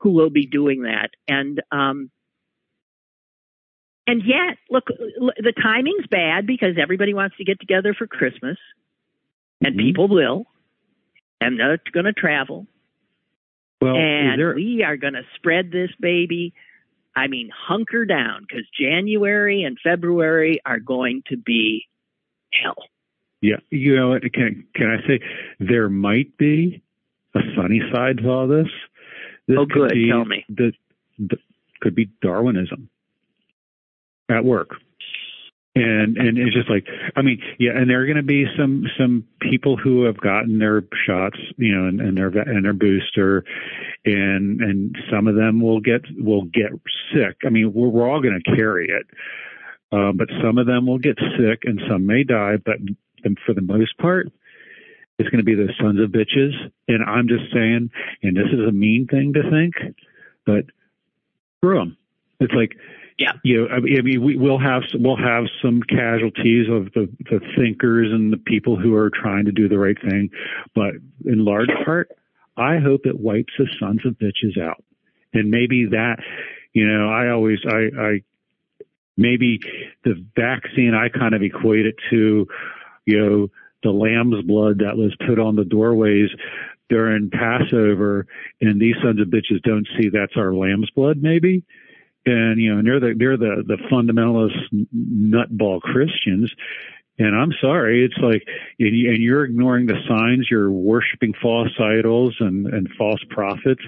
[0.00, 1.08] who will be doing that.
[1.26, 2.10] And um,
[4.06, 8.58] and yet, look, the timing's bad because everybody wants to get together for Christmas,
[9.62, 9.86] and mm-hmm.
[9.86, 10.44] people will,
[11.40, 12.66] and they're going to travel.
[13.80, 14.54] Well, and there...
[14.54, 16.52] we are going to spread this baby
[17.16, 21.86] I mean, hunker down because January and February are going to be
[22.52, 22.76] hell.
[23.40, 25.20] Yeah, you know, can can I say
[25.60, 26.82] there might be
[27.34, 28.68] a sunny side to all this?
[29.46, 29.90] This oh, good.
[29.90, 30.46] Be Tell me.
[31.80, 32.88] Could be Darwinism
[34.30, 34.70] at work.
[35.76, 38.84] And and it's just like I mean yeah and there are going to be some
[38.96, 43.44] some people who have gotten their shots you know and, and their and their booster
[44.04, 46.70] and and some of them will get will get
[47.12, 47.38] sick.
[47.44, 49.06] I mean we're, we're all going to carry it
[49.90, 52.76] uh, but some of them will get sick and some may die but
[53.44, 54.28] for the most part
[55.18, 56.50] it's going to be the sons of bitches.
[56.88, 57.90] And I'm just saying
[58.22, 59.96] and this is a mean thing to think
[60.46, 60.66] but
[61.58, 61.96] screw them
[62.38, 62.76] it's like
[63.18, 63.32] yeah.
[63.44, 68.10] You know, I mean, we, will have we'll have some casualties of the, the thinkers
[68.12, 70.30] and the people who are trying to do the right thing,
[70.74, 70.94] but
[71.24, 72.10] in large part,
[72.56, 74.82] I hope it wipes the sons of bitches out.
[75.32, 76.16] And maybe that,
[76.72, 78.22] you know, I always, I, I,
[79.16, 79.60] maybe
[80.04, 82.46] the vaccine I kind of equate it to,
[83.06, 83.48] you know,
[83.84, 86.30] the lamb's blood that was put on the doorways
[86.88, 88.26] during Passover,
[88.60, 91.64] and these sons of bitches don't see that's our lamb's blood, maybe
[92.26, 96.52] and you know, and they're the they're the the fundamentalist nutball Christians.
[97.16, 98.42] And I'm sorry, it's like,
[98.80, 100.48] and you're ignoring the signs.
[100.50, 103.82] You're worshiping false idols and and false prophets,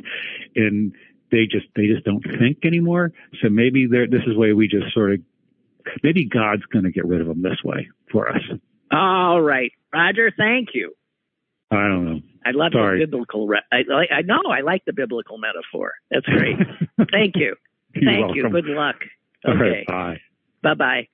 [0.55, 0.93] and
[1.33, 3.13] they just they just don't think anymore.
[3.43, 5.21] So maybe this is the way we just sort of,
[6.05, 8.43] maybe God's going to get rid of them this way for us.
[8.93, 10.31] All right, Roger.
[10.37, 10.95] Thank you.
[11.71, 12.21] I don't know.
[12.45, 13.01] I love Sorry.
[13.01, 13.49] the biblical.
[13.49, 13.79] Re- I,
[14.15, 14.41] I know.
[14.49, 15.95] I like the biblical metaphor.
[16.13, 16.57] That's great.
[17.11, 17.57] Thank you.
[17.97, 18.37] You're Thank welcome.
[18.37, 18.63] you.
[18.63, 18.97] Good luck.
[19.47, 19.59] Okay.
[19.59, 20.21] right, bye.
[20.63, 21.09] Bye bye.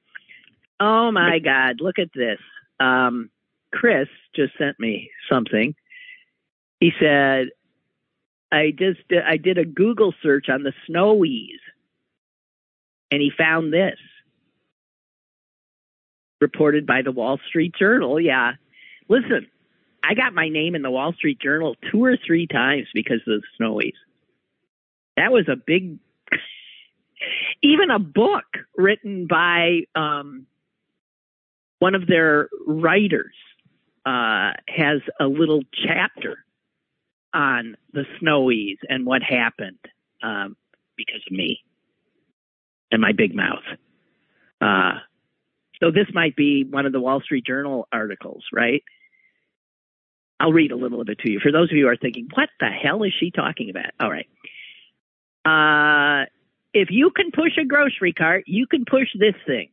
[0.80, 1.80] Oh my God.
[1.80, 2.38] Look at this.
[2.80, 3.30] Um,
[3.72, 5.74] Chris just sent me something.
[6.80, 7.48] He said,
[8.50, 11.60] I just I did a Google search on the snowies
[13.10, 13.98] and he found this.
[16.40, 18.20] Reported by the Wall Street Journal.
[18.20, 18.52] Yeah.
[19.08, 19.46] Listen,
[20.02, 23.40] I got my name in the Wall Street Journal two or three times because of
[23.40, 23.94] the snowies.
[25.16, 25.98] That was a big
[27.62, 28.44] even a book
[28.76, 30.46] written by um,
[31.78, 33.34] one of their writers
[34.04, 36.44] uh, has a little chapter
[37.34, 39.78] on the snowies and what happened
[40.22, 40.56] um,
[40.96, 41.60] because of me
[42.90, 43.64] and my big mouth.
[44.60, 44.98] Uh,
[45.80, 48.82] so this might be one of the Wall Street Journal articles, right?
[50.38, 51.40] I'll read a little of it to you.
[51.40, 53.92] For those of you who are thinking, what the hell is she talking about?
[53.98, 54.26] All right.
[55.44, 56.26] Uh,
[56.74, 59.68] if you can push a grocery cart, you can push this thing.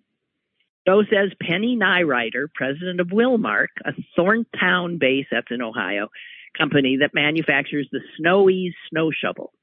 [0.87, 6.09] So says Penny Nyrider, president of Wilmark, a Thorntown based, that's in Ohio,
[6.57, 9.53] company that manufactures the Snowies snow shovel.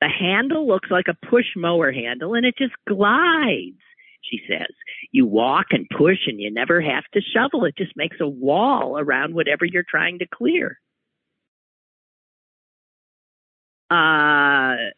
[0.00, 3.78] The handle looks like a push mower handle and it just glides,
[4.22, 4.74] she says.
[5.10, 7.64] You walk and push and you never have to shovel.
[7.64, 10.78] It just makes a wall around whatever you're trying to clear.
[13.90, 14.90] Uh,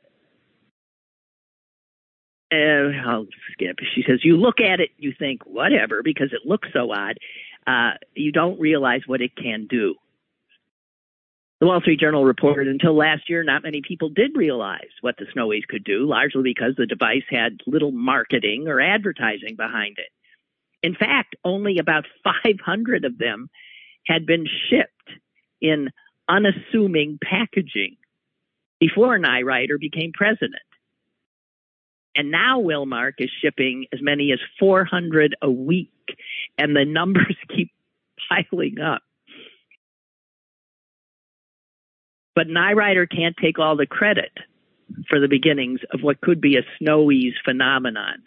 [2.54, 3.78] uh, I'll skip.
[3.94, 7.18] She says, You look at it, you think, whatever, because it looks so odd.
[7.66, 9.94] Uh, you don't realize what it can do.
[11.60, 15.24] The Wall Street Journal reported until last year, not many people did realize what the
[15.34, 20.10] Snowies could do, largely because the device had little marketing or advertising behind it.
[20.82, 23.48] In fact, only about 500 of them
[24.06, 25.20] had been shipped
[25.62, 25.90] in
[26.28, 27.96] unassuming packaging
[28.78, 30.60] before Nyrider became president.
[32.16, 35.90] And now Wilmark is shipping as many as 400 a week,
[36.56, 37.72] and the numbers keep
[38.28, 39.02] piling up.
[42.34, 44.32] But Nyrider can't take all the credit
[45.08, 48.22] for the beginnings of what could be a snowies phenomenon.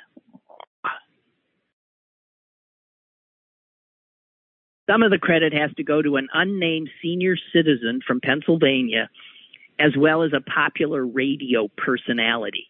[4.89, 9.09] Some of the credit has to go to an unnamed senior citizen from Pennsylvania,
[9.79, 12.69] as well as a popular radio personality.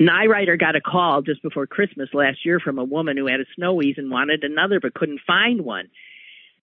[0.00, 3.46] Nyrider got a call just before Christmas last year from a woman who had a
[3.58, 5.88] snowies and wanted another but couldn't find one.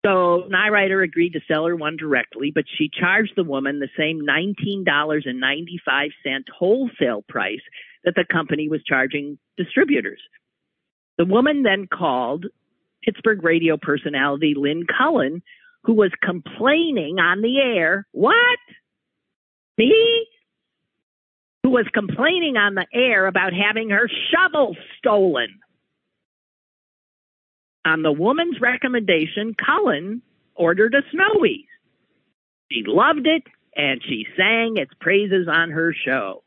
[0.06, 4.22] So Nyrider agreed to sell her one directly, but she charged the woman the same
[4.26, 6.12] $19.95
[6.58, 7.60] wholesale price
[8.06, 10.22] that the company was charging distributors.
[11.18, 12.46] The woman then called
[13.04, 15.42] Pittsburgh radio personality Lynn Cullen,
[15.84, 18.08] who was complaining on the air.
[18.12, 18.60] What?
[19.78, 20.28] Me?
[21.68, 25.60] Who was complaining on the air about having her shovel stolen.
[27.84, 30.22] On the woman's recommendation, Cullen
[30.56, 31.66] ordered a Snowies.
[32.72, 33.44] She loved it
[33.76, 36.42] and she sang its praises on her show.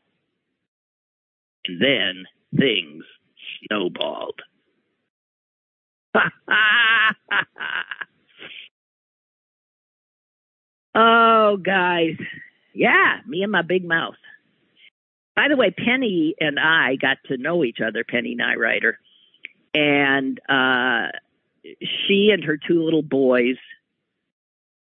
[1.67, 2.25] And then
[2.59, 3.03] things
[3.67, 4.41] snowballed.
[10.93, 12.17] Oh, guys.
[12.73, 14.15] Yeah, me and my big mouth.
[15.35, 18.93] By the way, Penny and I got to know each other, Penny Nyrider.
[19.73, 21.07] And uh,
[21.63, 23.55] she and her two little boys,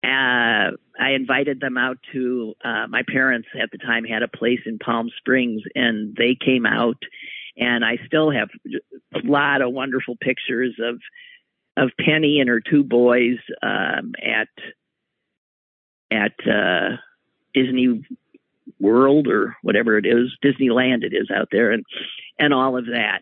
[0.03, 4.61] uh, I invited them out to, uh, my parents at the time had a place
[4.67, 6.99] in Palm Springs, and they came out.
[7.57, 8.49] And I still have
[9.15, 11.01] a lot of wonderful pictures of
[11.77, 14.49] of Penny and her two boys um, at
[16.11, 16.97] at uh,
[17.55, 18.05] Disney
[18.81, 21.85] World or whatever it is, Disneyland it is out there, and
[22.39, 23.21] and all of that.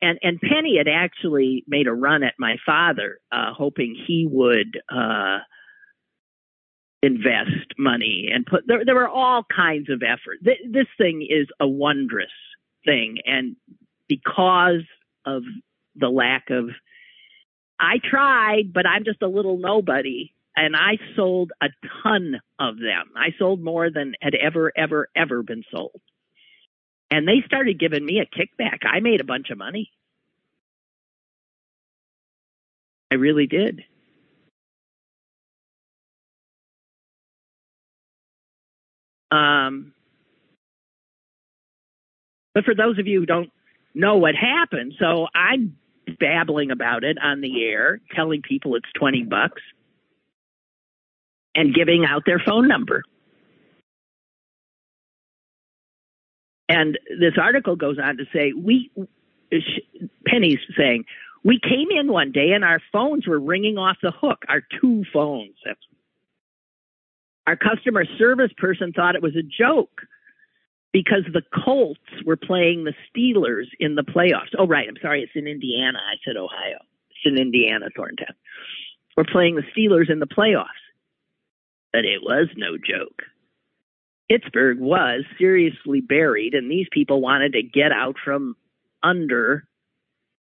[0.00, 4.80] And and Penny had actually made a run at my father, uh, hoping he would
[4.90, 5.38] uh,
[7.02, 8.64] invest money and put.
[8.66, 10.38] There, there were all kinds of effort.
[10.44, 12.32] Th- this thing is a wondrous
[12.84, 13.56] thing, and
[14.08, 14.82] because
[15.26, 15.42] of
[15.96, 16.70] the lack of
[17.80, 20.32] I tried, but I'm just a little nobody.
[20.56, 21.66] And I sold a
[22.02, 23.10] ton of them.
[23.16, 26.00] I sold more than had ever, ever, ever been sold.
[27.10, 28.78] And they started giving me a kickback.
[28.84, 29.90] I made a bunch of money.
[33.10, 33.82] I really did.
[39.30, 39.92] Um,
[42.54, 43.50] but for those of you who don't
[43.94, 45.76] know what happened, so I'm
[46.20, 49.62] babbling about it on the air, telling people it's 20 bucks
[51.54, 53.02] and giving out their phone number.
[56.68, 58.90] And this article goes on to say, we,
[60.26, 61.04] Penny's saying,
[61.44, 65.04] we came in one day and our phones were ringing off the hook, our two
[65.12, 65.56] phones.
[67.46, 70.00] Our customer service person thought it was a joke
[70.92, 74.54] because the Colts were playing the Steelers in the playoffs.
[74.58, 74.88] Oh, right.
[74.88, 75.22] I'm sorry.
[75.22, 75.98] It's in Indiana.
[75.98, 76.78] I said Ohio.
[77.10, 78.34] It's in Indiana, Thornton.
[79.16, 80.83] We're playing the Steelers in the playoffs.
[81.94, 83.22] But it was no joke.
[84.28, 88.56] Pittsburgh was seriously buried, and these people wanted to get out from
[89.00, 89.68] under.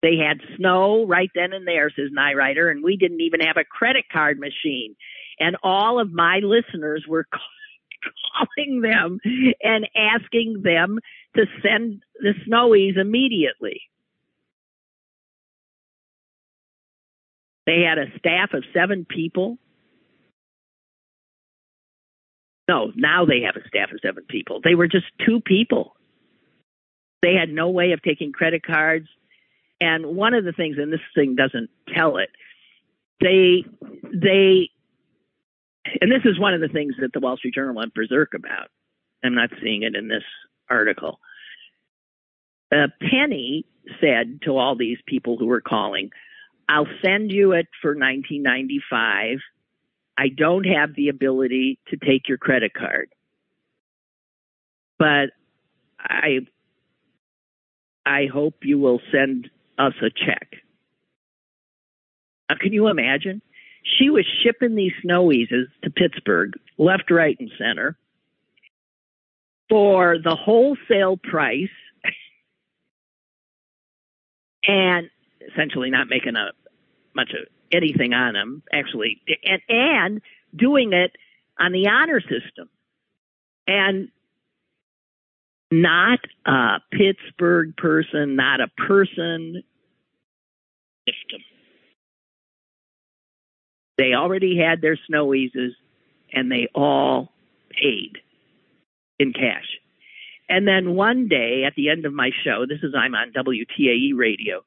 [0.03, 3.63] They had snow right then and there, says Nyrider, and we didn't even have a
[3.63, 4.97] credit card machine.
[5.39, 7.29] And all of my listeners were
[8.57, 9.21] calling them
[9.63, 10.99] and asking them
[11.37, 13.83] to send the snowies immediately.
[17.65, 19.59] They had a staff of seven people.
[22.69, 24.61] No, now they have a staff of seven people.
[24.63, 25.97] They were just two people.
[27.23, 29.09] They had no way of taking credit cards.
[29.81, 32.29] And one of the things, and this thing doesn't tell it,
[33.21, 33.65] they
[34.03, 34.71] they
[36.01, 38.69] and this is one of the things that the Wall Street Journal went berserk about.
[39.25, 40.25] I'm not seeing it in this
[40.69, 41.19] article.
[42.71, 43.65] Uh, Penny
[44.01, 46.11] said to all these people who were calling,
[46.69, 49.39] I'll send you it for 1995.
[50.19, 53.09] I don't have the ability to take your credit card.
[54.99, 55.31] But
[56.01, 56.41] I
[58.05, 59.49] I hope you will send
[59.79, 60.55] us a check.
[62.51, 63.43] Now, can you imagine?
[63.85, 65.51] She was shipping these snowies
[65.85, 67.97] to Pittsburgh, left, right, and center
[69.69, 71.69] for the wholesale price
[74.67, 75.11] and
[75.53, 76.51] essentially not making a
[77.15, 80.21] much of anything on them actually and and
[80.55, 81.13] doing it
[81.59, 82.69] on the honor system
[83.67, 84.09] and
[85.71, 89.63] not a Pittsburgh person, not a person
[91.07, 91.41] system.
[93.99, 95.51] They already had their snowies
[96.33, 97.33] and they all
[97.71, 98.19] paid
[99.19, 99.67] in cash.
[100.49, 104.17] And then one day at the end of my show, this is I'm on WTAE
[104.17, 104.65] radio,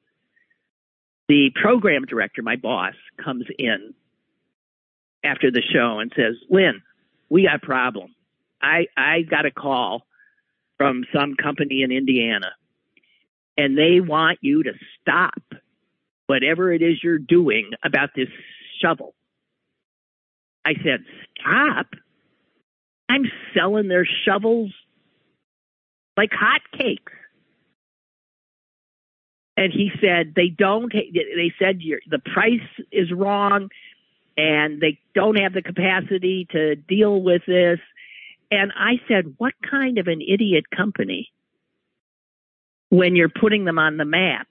[1.32, 3.94] the program director, my boss, comes in
[5.24, 6.82] after the show and says, Lynn,
[7.30, 8.14] we got a problem.
[8.60, 10.02] I, I got a call
[10.76, 12.50] from some company in Indiana
[13.56, 15.40] and they want you to stop
[16.26, 18.28] whatever it is you're doing about this
[18.82, 19.14] shovel.
[20.66, 21.02] I said,
[21.40, 21.86] Stop.
[23.08, 23.24] I'm
[23.54, 24.70] selling their shovels
[26.14, 27.21] like hotcakes.
[29.56, 31.80] And he said, They don't, they said
[32.10, 33.68] the price is wrong
[34.36, 37.78] and they don't have the capacity to deal with this.
[38.50, 41.30] And I said, What kind of an idiot company,
[42.88, 44.46] when you're putting them on the map,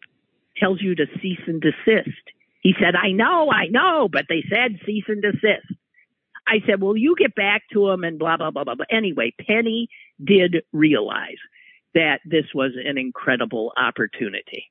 [0.58, 2.22] tells you to cease and desist?
[2.62, 5.74] He said, I know, I know, but they said cease and desist.
[6.48, 8.86] I said, well, you get back to them and blah, blah, blah, blah, blah.
[8.92, 9.90] Anyway, Penny
[10.24, 11.38] did realize
[11.94, 14.71] that this was an incredible opportunity.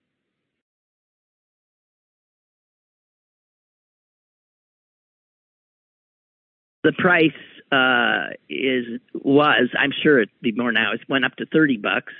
[6.82, 7.32] The price
[7.72, 10.92] uh, is was I'm sure it'd be more now.
[10.92, 12.12] It went up to thirty bucks.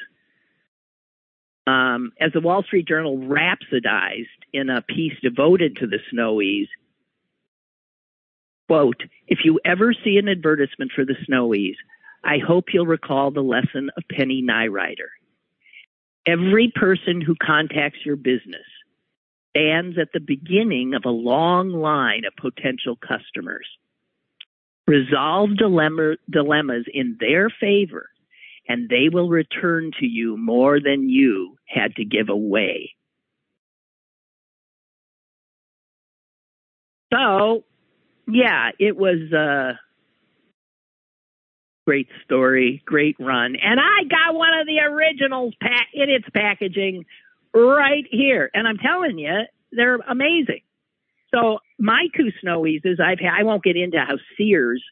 [1.67, 6.69] Um, as the Wall Street Journal rhapsodized in a piece devoted to the Snowies,
[8.69, 11.77] quote, if you ever see an advertisement for the Snowies,
[12.25, 15.11] I hope you'll recall the lesson of Penny Nyrider.
[16.27, 18.67] Every person who contacts your business
[19.51, 23.67] stands at the beginning of a long line of potential customers.
[24.91, 28.09] Resolve dilemma, dilemmas in their favor,
[28.67, 32.97] and they will return to you more than you had to give away.
[37.15, 37.63] So,
[38.27, 39.79] yeah, it was a
[41.87, 43.55] great story, great run.
[43.63, 45.55] And I got one of the originals
[45.95, 47.05] in its packaging
[47.55, 48.51] right here.
[48.53, 50.63] And I'm telling you, they're amazing.
[51.35, 54.83] So my two snowies is I've I won't get into how Sears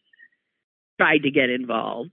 [1.01, 2.13] tried to get involved.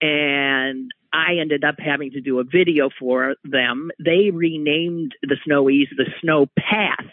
[0.00, 3.90] And I ended up having to do a video for them.
[3.98, 7.06] They renamed the snowies the snow path.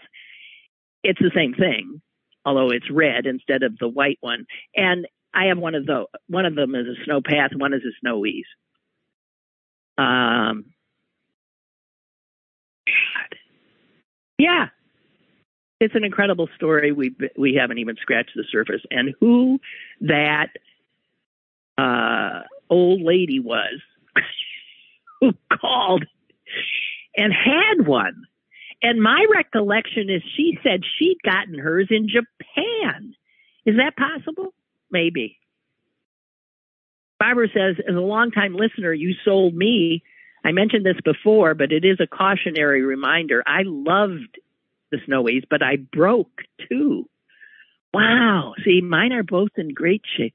[1.03, 2.01] It's the same thing,
[2.45, 4.45] although it's red instead of the white one.
[4.76, 7.51] And I have one of the One of them is a snow path.
[7.55, 8.45] One is a snow ease.
[9.97, 10.65] Um.
[14.38, 14.69] Yeah,
[15.82, 16.91] it's an incredible story.
[16.91, 19.59] We we haven't even scratched the surface, and who
[20.01, 20.49] that
[21.77, 23.82] uh, old lady was
[25.21, 26.05] who called
[27.15, 28.25] and had one.
[28.84, 33.13] And my recollection is she said she'd gotten hers in Japan.
[33.63, 34.53] Is that possible?
[34.91, 35.38] maybe.
[37.19, 40.03] Barbara says, as a longtime listener, you sold me.
[40.43, 43.43] I mentioned this before, but it is a cautionary reminder.
[43.45, 44.39] I loved
[44.91, 47.05] the Snowies, but I broke two.
[47.93, 48.53] Wow.
[48.63, 50.33] See, mine are both in great shape.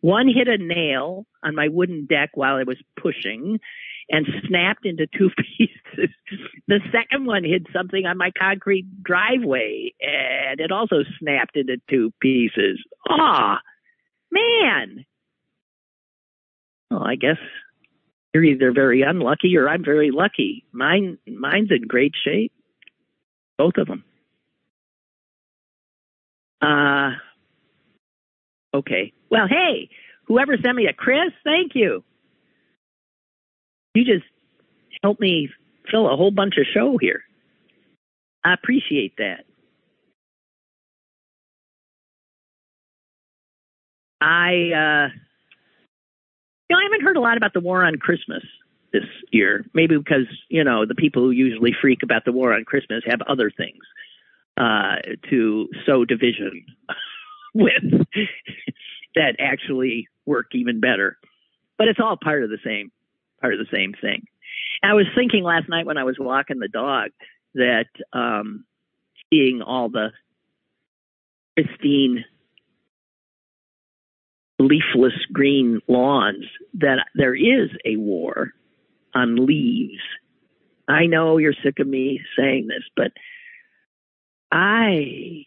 [0.00, 3.58] One hit a nail on my wooden deck while I was pushing
[4.08, 6.14] and snapped into two pieces.
[6.68, 12.12] the second one hit something on my concrete driveway and it also snapped into two
[12.20, 12.78] pieces.
[13.08, 13.58] Ah,
[14.30, 15.04] man.
[16.90, 17.38] Well, I guess
[18.32, 20.64] you're either very unlucky or I'm very lucky.
[20.72, 22.52] Mine, mine's in great shape.
[23.58, 24.04] Both of them.
[26.60, 27.12] Uh,
[28.74, 29.12] okay.
[29.30, 29.88] Well, hey,
[30.26, 32.04] whoever sent me a Chris, thank you.
[33.94, 34.26] You just
[35.02, 35.50] helped me
[35.90, 37.22] fill a whole bunch of show here.
[38.44, 39.44] I appreciate that.
[44.20, 45.08] I, uh,
[46.68, 48.42] you know, I haven't heard a lot about the war on Christmas
[48.92, 49.64] this year.
[49.74, 53.20] Maybe because you know the people who usually freak about the war on Christmas have
[53.22, 53.82] other things
[54.56, 54.96] uh,
[55.30, 56.64] to sow division
[57.54, 58.06] with
[59.14, 61.18] that actually work even better.
[61.78, 62.90] But it's all part of the same
[63.40, 64.26] part of the same thing.
[64.82, 67.10] And I was thinking last night when I was walking the dog
[67.54, 68.64] that um,
[69.30, 70.10] seeing all the
[71.56, 72.24] pristine
[74.58, 78.52] leafless green lawns that there is a war
[79.16, 80.02] on leaves.
[80.88, 83.12] I know you're sick of me saying this, but
[84.52, 85.44] I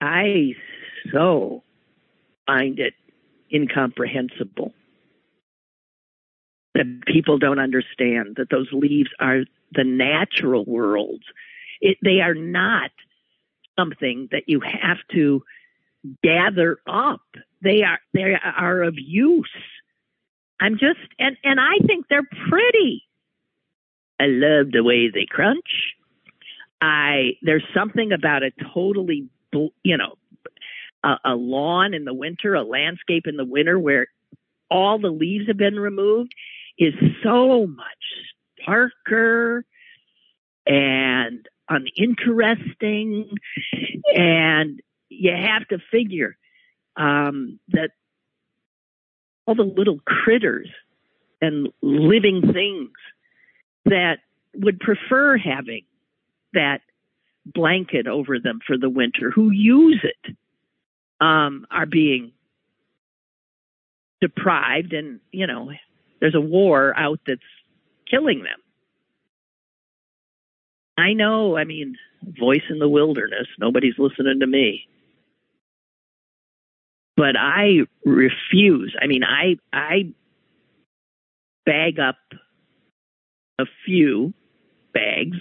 [0.00, 0.54] I
[1.12, 1.62] so
[2.46, 2.94] find it
[3.52, 4.72] incomprehensible
[6.74, 11.22] that people don't understand that those leaves are the natural world.
[11.80, 12.90] It, they are not
[13.78, 15.42] something that you have to
[16.22, 17.22] gather up.
[17.62, 19.50] They are they are of use.
[20.60, 23.04] I'm just and and I think they're pretty.
[24.18, 25.94] I love the way they crunch.
[26.80, 29.28] I there's something about a totally
[29.82, 30.16] you know
[31.04, 34.08] a, a lawn in the winter, a landscape in the winter where
[34.70, 36.32] all the leaves have been removed
[36.78, 37.86] is so much
[38.66, 39.64] darker
[40.66, 43.28] and uninteresting
[44.14, 46.36] and you have to figure
[46.96, 47.90] um, that
[49.46, 50.68] all the little critters
[51.40, 52.90] and living things
[53.84, 54.18] that
[54.54, 55.84] would prefer having
[56.52, 56.80] that
[57.44, 60.36] blanket over them for the winter, who use it,
[61.20, 62.32] um, are being
[64.20, 65.70] deprived, and you know,
[66.20, 67.40] there's a war out that's
[68.10, 68.58] killing them.
[70.98, 74.88] I know, I mean, voice in the wilderness, nobody's listening to me
[77.16, 78.94] but I refuse.
[79.00, 80.12] I mean, I I
[81.66, 82.16] bag up
[83.58, 84.34] a few
[84.94, 85.38] bags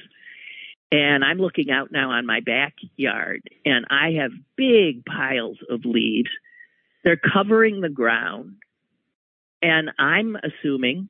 [0.91, 6.29] and I'm looking out now on my backyard and I have big piles of leaves
[7.03, 8.55] They're covering the ground.
[9.61, 11.09] And I'm assuming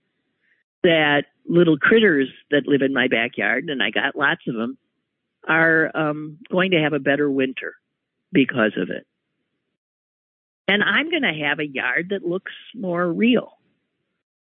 [0.84, 4.78] that little critters that live in my backyard, and I got lots of them,
[5.48, 7.76] are um, going to have a better winter
[8.32, 9.08] because of it.
[10.68, 13.52] And I'm going to have a yard that looks more real.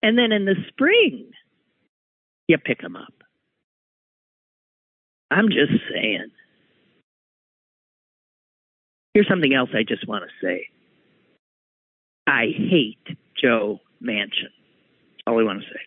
[0.02, 1.30] And then in the spring,
[2.48, 3.12] you pick them up.
[5.30, 6.30] I'm just saying.
[9.14, 10.68] Here's something else I just want to say.
[12.26, 14.52] I hate Joe Manchin.
[14.52, 15.80] That's all I want to say.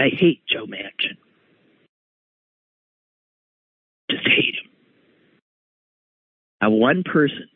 [0.00, 1.16] I hate Joe Manchin.
[4.10, 4.70] Just hate him.
[6.60, 7.48] Now, one person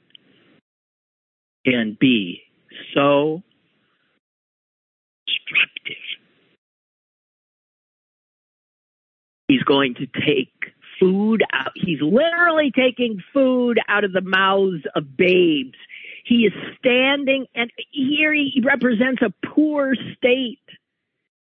[1.68, 2.42] can be
[2.94, 3.42] so
[5.26, 6.02] destructive.
[9.48, 10.52] He's going to take
[11.00, 11.72] food out.
[11.74, 15.76] He's literally taking food out of the mouths of babes.
[16.24, 20.58] He is standing, and here he represents a poor state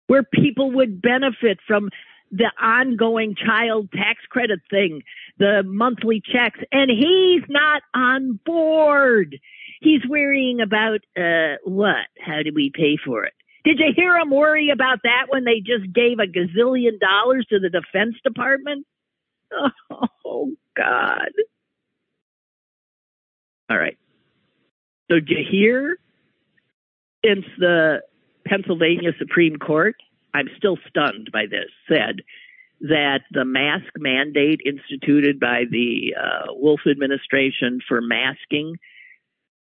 [0.08, 1.90] where people would benefit from
[2.32, 5.02] the ongoing child tax credit thing,
[5.38, 9.38] the monthly checks, and he's not on board.
[9.84, 12.06] He's worrying about uh, what?
[12.18, 13.34] How do we pay for it?
[13.64, 17.58] Did you hear him worry about that when they just gave a gazillion dollars to
[17.58, 18.86] the Defense Department?
[20.26, 21.30] Oh, God.
[23.70, 23.96] All right.
[25.08, 25.96] So, did you hear
[27.24, 28.00] since the
[28.46, 29.94] Pennsylvania Supreme Court,
[30.32, 32.22] I'm still stunned by this, said
[32.80, 38.76] that the mask mandate instituted by the uh, Wolf administration for masking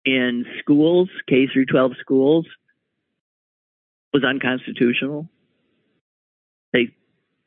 [0.04, 2.46] in schools, K through 12 schools,
[4.12, 5.28] was unconstitutional.
[6.72, 6.94] They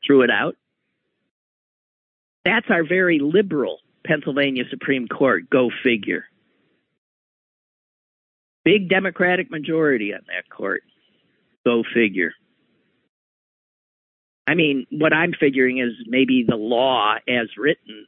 [0.04, 0.56] threw it out.
[2.44, 5.50] That's our very liberal Pennsylvania Supreme Court.
[5.50, 6.26] Go figure.
[8.64, 10.82] Big Democratic majority on that court.
[11.64, 12.32] Go figure.
[14.46, 18.06] I mean, what I'm figuring is maybe the law as written,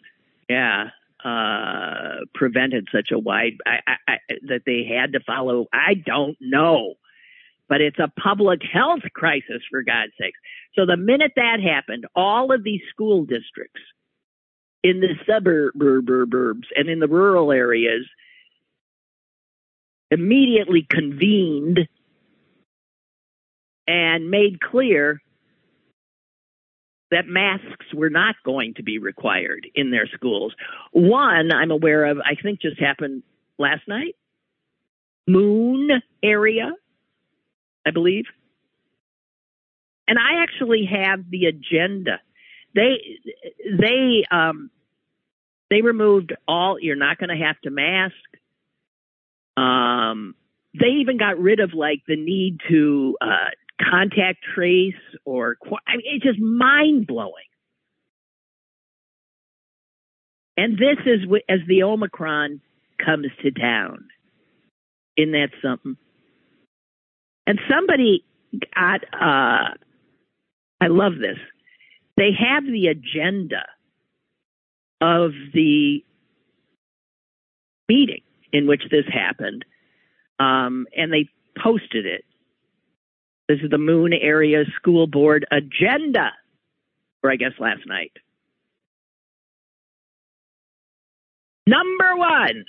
[0.48, 0.90] yeah,
[1.24, 5.66] uh, prevented such a wide I, I, I, that they had to follow.
[5.72, 6.94] I don't know,
[7.68, 10.38] but it's a public health crisis for God's sakes.
[10.74, 13.80] So the minute that happened, all of these school districts
[14.82, 18.06] in the suburbs and in the rural areas
[20.10, 21.80] immediately convened
[23.86, 25.20] and made clear
[27.10, 30.54] that masks were not going to be required in their schools.
[30.92, 33.22] One I'm aware of, I think just happened
[33.58, 34.16] last night.
[35.26, 35.90] Moon
[36.22, 36.72] area,
[37.86, 38.24] I believe.
[40.06, 42.20] And I actually have the agenda.
[42.74, 43.20] They
[43.70, 44.70] they um
[45.70, 48.14] they removed all you're not going to have to mask.
[49.56, 50.34] Um
[50.78, 55.56] they even got rid of like the need to uh contact trace or
[55.86, 57.32] I mean, it's just mind blowing.
[60.56, 62.60] And this is as the Omicron
[63.04, 64.08] comes to town.
[65.16, 65.96] Isn't that something?
[67.46, 68.24] And somebody
[68.74, 69.74] got, uh,
[70.80, 71.38] I love this.
[72.16, 73.64] They have the agenda
[75.00, 76.04] of the
[77.88, 78.22] meeting
[78.52, 79.64] in which this happened,
[80.40, 81.28] um, and they
[81.62, 82.24] posted it
[83.48, 86.32] this is the Moon Area School Board agenda
[87.20, 88.12] for, I guess, last night.
[91.66, 92.64] Number one,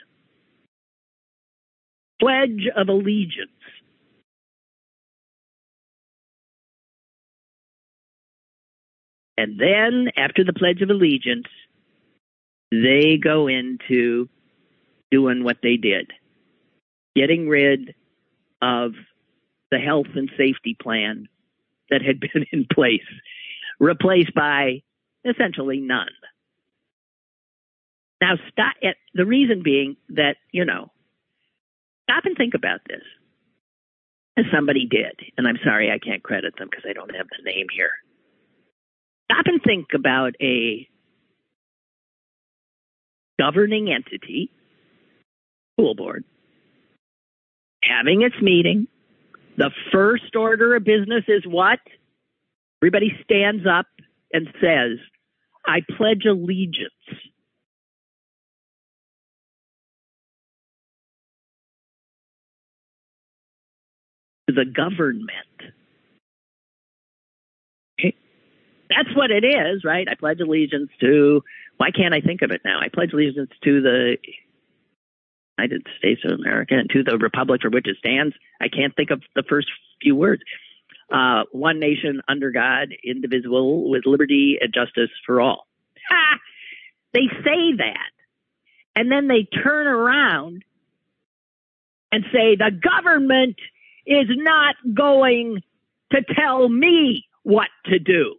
[2.20, 3.50] Pledge of Allegiance.
[9.38, 11.48] And then, after the Pledge of Allegiance,
[12.72, 14.28] they go into
[15.12, 16.12] doing what they did
[17.16, 17.96] getting rid
[18.62, 18.94] of
[19.72, 21.28] the health and safety plan
[21.90, 23.02] that had been in place,
[23.80, 24.82] replaced by
[25.26, 26.10] essentially none.
[28.22, 28.74] Now, stop.
[29.14, 30.92] The reason being that you know,
[32.04, 33.04] stop and think about this.
[34.38, 37.44] As somebody did, and I'm sorry I can't credit them because I don't have the
[37.44, 37.92] name here.
[39.30, 40.88] Stop and think about a
[43.38, 44.50] governing entity,
[45.74, 46.24] school board,
[47.84, 48.88] having its meeting,
[49.60, 51.80] the first order of business is what?
[52.82, 53.88] Everybody stands up
[54.32, 54.98] and says,
[55.66, 56.94] I pledge allegiance.
[64.48, 65.30] To the government.
[68.00, 68.16] Okay.
[68.90, 70.08] That's what it is, right?
[70.10, 71.44] I pledge allegiance to,
[71.76, 72.80] why can't I think of it now?
[72.82, 74.18] I pledge allegiance to the
[75.60, 78.36] United States of America and to the republic for which it stands.
[78.62, 79.68] I can't think of the first
[80.02, 80.42] few words.
[81.12, 85.68] Uh, one nation under God, indivisible, with liberty and justice for all.
[87.14, 88.12] They say that.
[88.96, 90.64] And then they turn around
[92.12, 93.56] and say the government
[94.06, 95.62] is not going
[96.12, 98.36] to tell me what to do.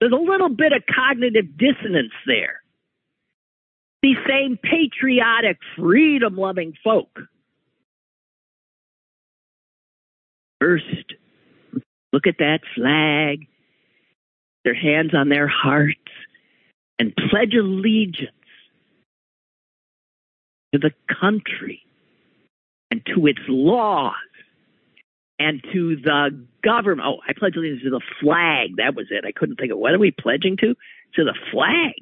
[0.00, 2.59] There's a little bit of cognitive dissonance there.
[4.02, 7.20] These same patriotic, freedom loving folk.
[10.60, 11.14] First,
[12.12, 13.46] look at that flag,
[14.64, 15.98] their hands on their hearts,
[16.98, 18.30] and pledge allegiance
[20.72, 21.82] to the country
[22.90, 24.14] and to its laws
[25.38, 27.06] and to the government.
[27.06, 28.76] Oh, I pledge allegiance to the flag.
[28.76, 29.24] That was it.
[29.26, 30.74] I couldn't think of what are we pledging to?
[31.14, 31.94] To the flag.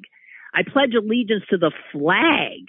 [0.53, 2.65] I pledge allegiance to the flag,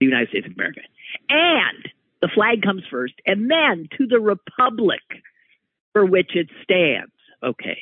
[0.00, 0.80] the United States of America.
[1.28, 1.88] And
[2.20, 5.02] the flag comes first, and then to the republic
[5.92, 7.12] for which it stands.
[7.42, 7.78] Okay.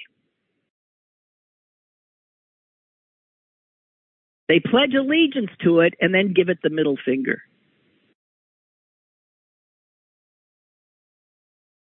[4.48, 7.42] They pledge allegiance to it and then give it the middle finger.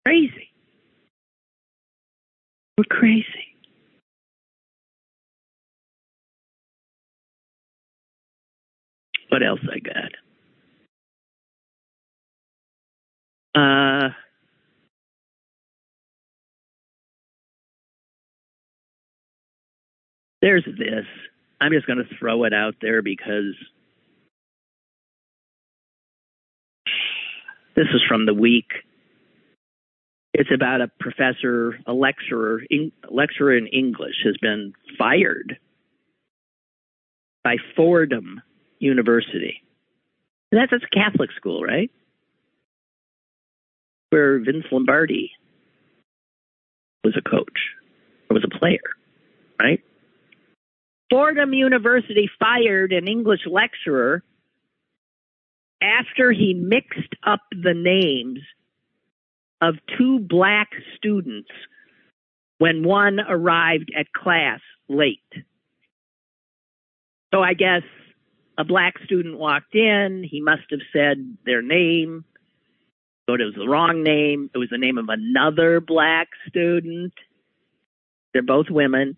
[0.05, 0.49] Crazy.
[2.77, 3.48] We're crazy.
[9.29, 10.11] What else I got?
[13.55, 14.09] Uh,
[20.41, 21.05] there's this.
[21.61, 23.55] I'm just going to throw it out there because
[27.75, 28.71] this is from the week.
[30.33, 35.57] It's about a professor, a lecturer, in, lecturer in English has been fired
[37.43, 38.41] by Fordham
[38.79, 39.61] University.
[40.51, 41.91] That's a Catholic school, right?
[44.09, 45.31] Where Vince Lombardi
[47.03, 47.59] was a coach
[48.29, 48.79] or was a player,
[49.59, 49.81] right?
[51.09, 54.23] Fordham University fired an English lecturer
[55.81, 58.39] after he mixed up the names
[59.61, 61.49] of two black students
[62.57, 65.19] when one arrived at class late.
[67.33, 67.83] So I guess
[68.59, 70.27] a black student walked in.
[70.29, 72.25] He must have said their name,
[73.25, 74.49] but it was the wrong name.
[74.53, 77.13] It was the name of another black student.
[78.33, 79.15] They're both women.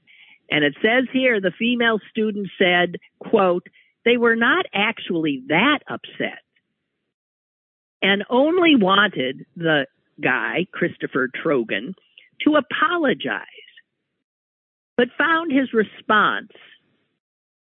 [0.51, 3.65] And it says here the female student said, quote,
[4.05, 6.43] they were not actually that upset
[8.01, 9.87] and only wanted the
[10.21, 11.93] guy, Christopher Trogan,
[12.45, 13.45] to apologize,
[14.97, 16.51] but found his response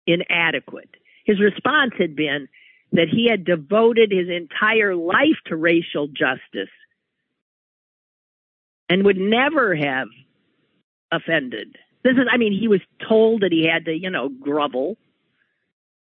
[0.06, 0.90] inadequate.
[1.26, 2.48] His response had been
[2.92, 6.72] that he had devoted his entire life to racial justice
[8.88, 10.06] and would never have
[11.10, 11.76] offended.
[12.04, 14.96] This is, I mean, he was told that he had to, you know, grovel.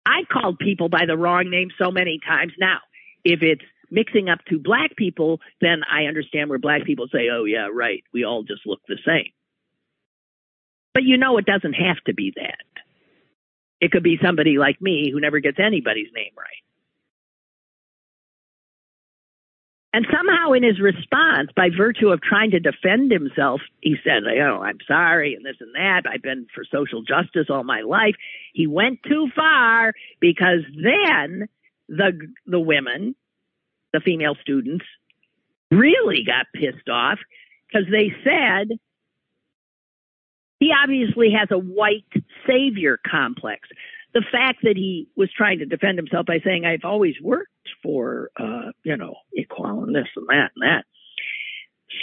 [0.05, 2.79] I called people by the wrong name so many times now.
[3.25, 7.45] If it's mixing up two black people, then I understand where black people say, oh,
[7.45, 9.31] yeah, right, we all just look the same.
[10.95, 12.72] But you know, it doesn't have to be that.
[13.83, 16.47] It could be somebody like me who never gets anybody's name right.
[19.93, 24.63] And somehow in his response, by virtue of trying to defend himself, he said, Oh,
[24.63, 26.05] I'm sorry, and this and that.
[26.11, 28.15] I've been for social justice all my life.
[28.55, 31.49] He went too far because then
[31.89, 32.13] the,
[32.47, 33.17] the women
[33.93, 34.85] the female students
[35.71, 37.19] really got pissed off
[37.67, 38.79] because they said
[40.63, 42.05] he obviously has a white
[42.47, 43.69] savior complex.
[44.15, 47.49] The fact that he was trying to defend himself by saying, I've always worked
[47.83, 50.85] for, uh, you know, equality, and this and that and that.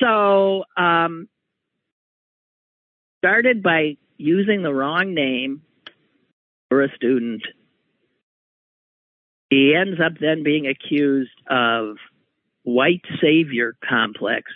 [0.01, 1.29] So, um,
[3.19, 5.61] started by using the wrong name
[6.69, 7.43] for a student
[9.49, 11.97] he ends up then being accused of
[12.63, 14.51] white savior complex.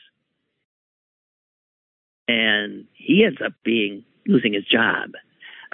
[2.27, 5.11] And he ends up being losing his job.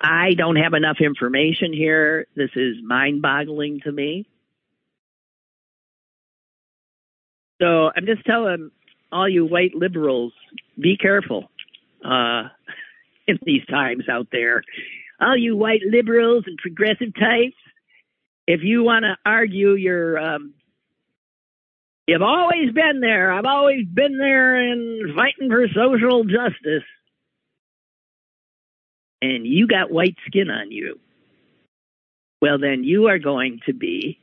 [0.02, 2.28] I don't have enough information here.
[2.36, 4.28] This is mind boggling to me.
[7.62, 8.72] So I'm just telling
[9.12, 10.34] all you white liberals,
[10.80, 11.50] be careful
[12.04, 12.43] uh,
[13.28, 14.64] in these times out there.
[15.20, 17.58] All you white liberals and progressive types,
[18.47, 20.54] if you want to argue your um,
[22.10, 23.32] You've always been there.
[23.32, 26.84] I've always been there and fighting for social justice.
[29.22, 30.99] And you got white skin on you.
[32.41, 34.18] Well, then you are going to be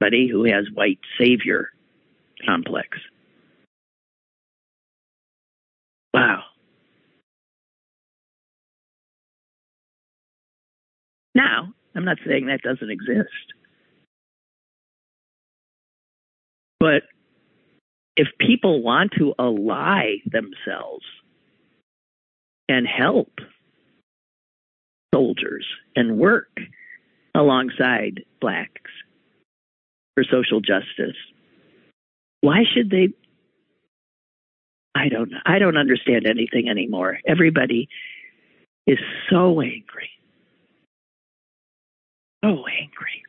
[0.00, 1.68] somebody who has white savior
[2.46, 2.96] complex.
[6.14, 6.44] Wow.
[11.34, 13.28] Now, I'm not saying that doesn't exist.
[16.82, 17.04] But
[18.16, 21.04] if people want to ally themselves
[22.68, 23.30] and help
[25.14, 25.64] soldiers
[25.94, 26.50] and work
[27.36, 28.90] alongside blacks
[30.16, 31.14] for social justice,
[32.40, 33.10] why should they?
[34.96, 35.32] I don't.
[35.46, 37.20] I don't understand anything anymore.
[37.24, 37.88] Everybody
[38.88, 38.98] is
[39.30, 40.10] so angry,
[42.44, 43.22] so angry,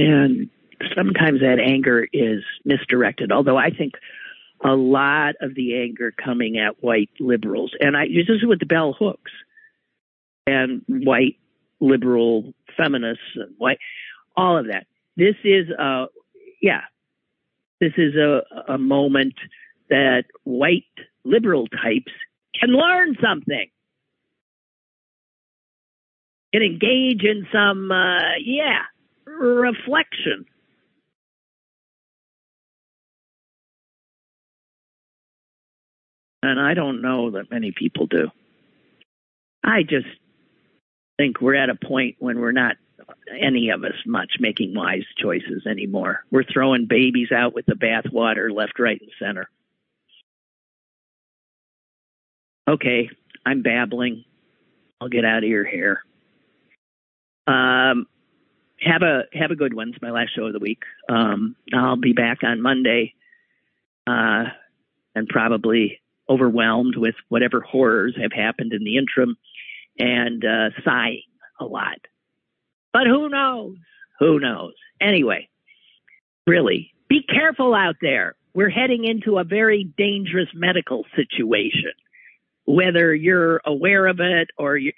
[0.00, 0.50] and
[0.96, 3.32] sometimes that anger is misdirected.
[3.32, 3.94] Although I think
[4.64, 8.66] a lot of the anger coming at white liberals, and I this is with the
[8.66, 9.32] bell hooks
[10.46, 11.38] and white
[11.80, 13.78] liberal feminists and white,
[14.36, 14.86] all of that.
[15.16, 16.06] This is a
[16.60, 16.82] yeah,
[17.80, 19.34] this is a a moment
[19.90, 20.84] that white
[21.24, 22.12] liberal types
[22.58, 23.70] can learn something.
[26.52, 28.82] Can engage in some, uh, yeah,
[29.26, 30.46] reflection
[36.44, 38.28] And I don't know that many people do.
[39.64, 40.06] I just
[41.16, 42.76] think we're at a point when we're not
[43.30, 46.20] any of us much making wise choices anymore.
[46.30, 49.48] We're throwing babies out with the bathwater left, right, and center.
[52.68, 53.08] Okay,
[53.46, 54.24] I'm babbling.
[55.00, 56.02] I'll get out of your hair.
[57.46, 58.06] Um,
[58.80, 59.90] have a have a good one.
[59.90, 60.82] It's my last show of the week.
[61.08, 63.14] Um, I'll be back on Monday,
[64.06, 64.44] uh,
[65.14, 69.36] and probably overwhelmed with whatever horrors have happened in the interim
[69.98, 71.22] and uh, sighing
[71.60, 71.98] a lot.
[72.92, 73.76] But who knows?
[74.20, 74.74] Who knows?
[75.00, 75.48] Anyway,
[76.46, 78.34] really, be careful out there.
[78.54, 81.92] We're heading into a very dangerous medical situation.
[82.66, 84.92] Whether you're aware of it or you,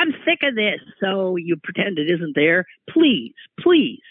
[0.00, 2.66] I'm sick of this, so you pretend it isn't there.
[2.90, 4.02] Please, please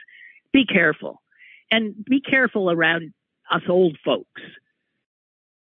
[0.53, 1.21] be careful.
[1.71, 3.13] And be careful around
[3.51, 4.41] us old folks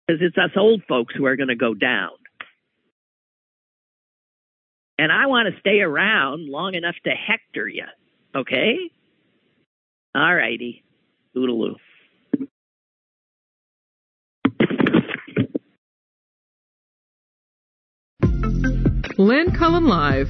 [0.05, 2.11] because it's us old folks who are going to go down.
[4.97, 7.83] And I want to stay around long enough to hector you.
[8.33, 8.77] Okay?
[10.13, 10.83] All righty.
[11.35, 11.75] Oodaloo.
[19.17, 20.29] Lynn Cullen Live,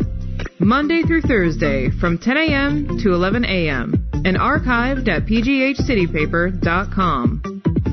[0.59, 2.99] Monday through Thursday from 10 a.m.
[2.99, 4.07] to 11 a.m.
[4.13, 7.74] and archived at pghcitypaper.com.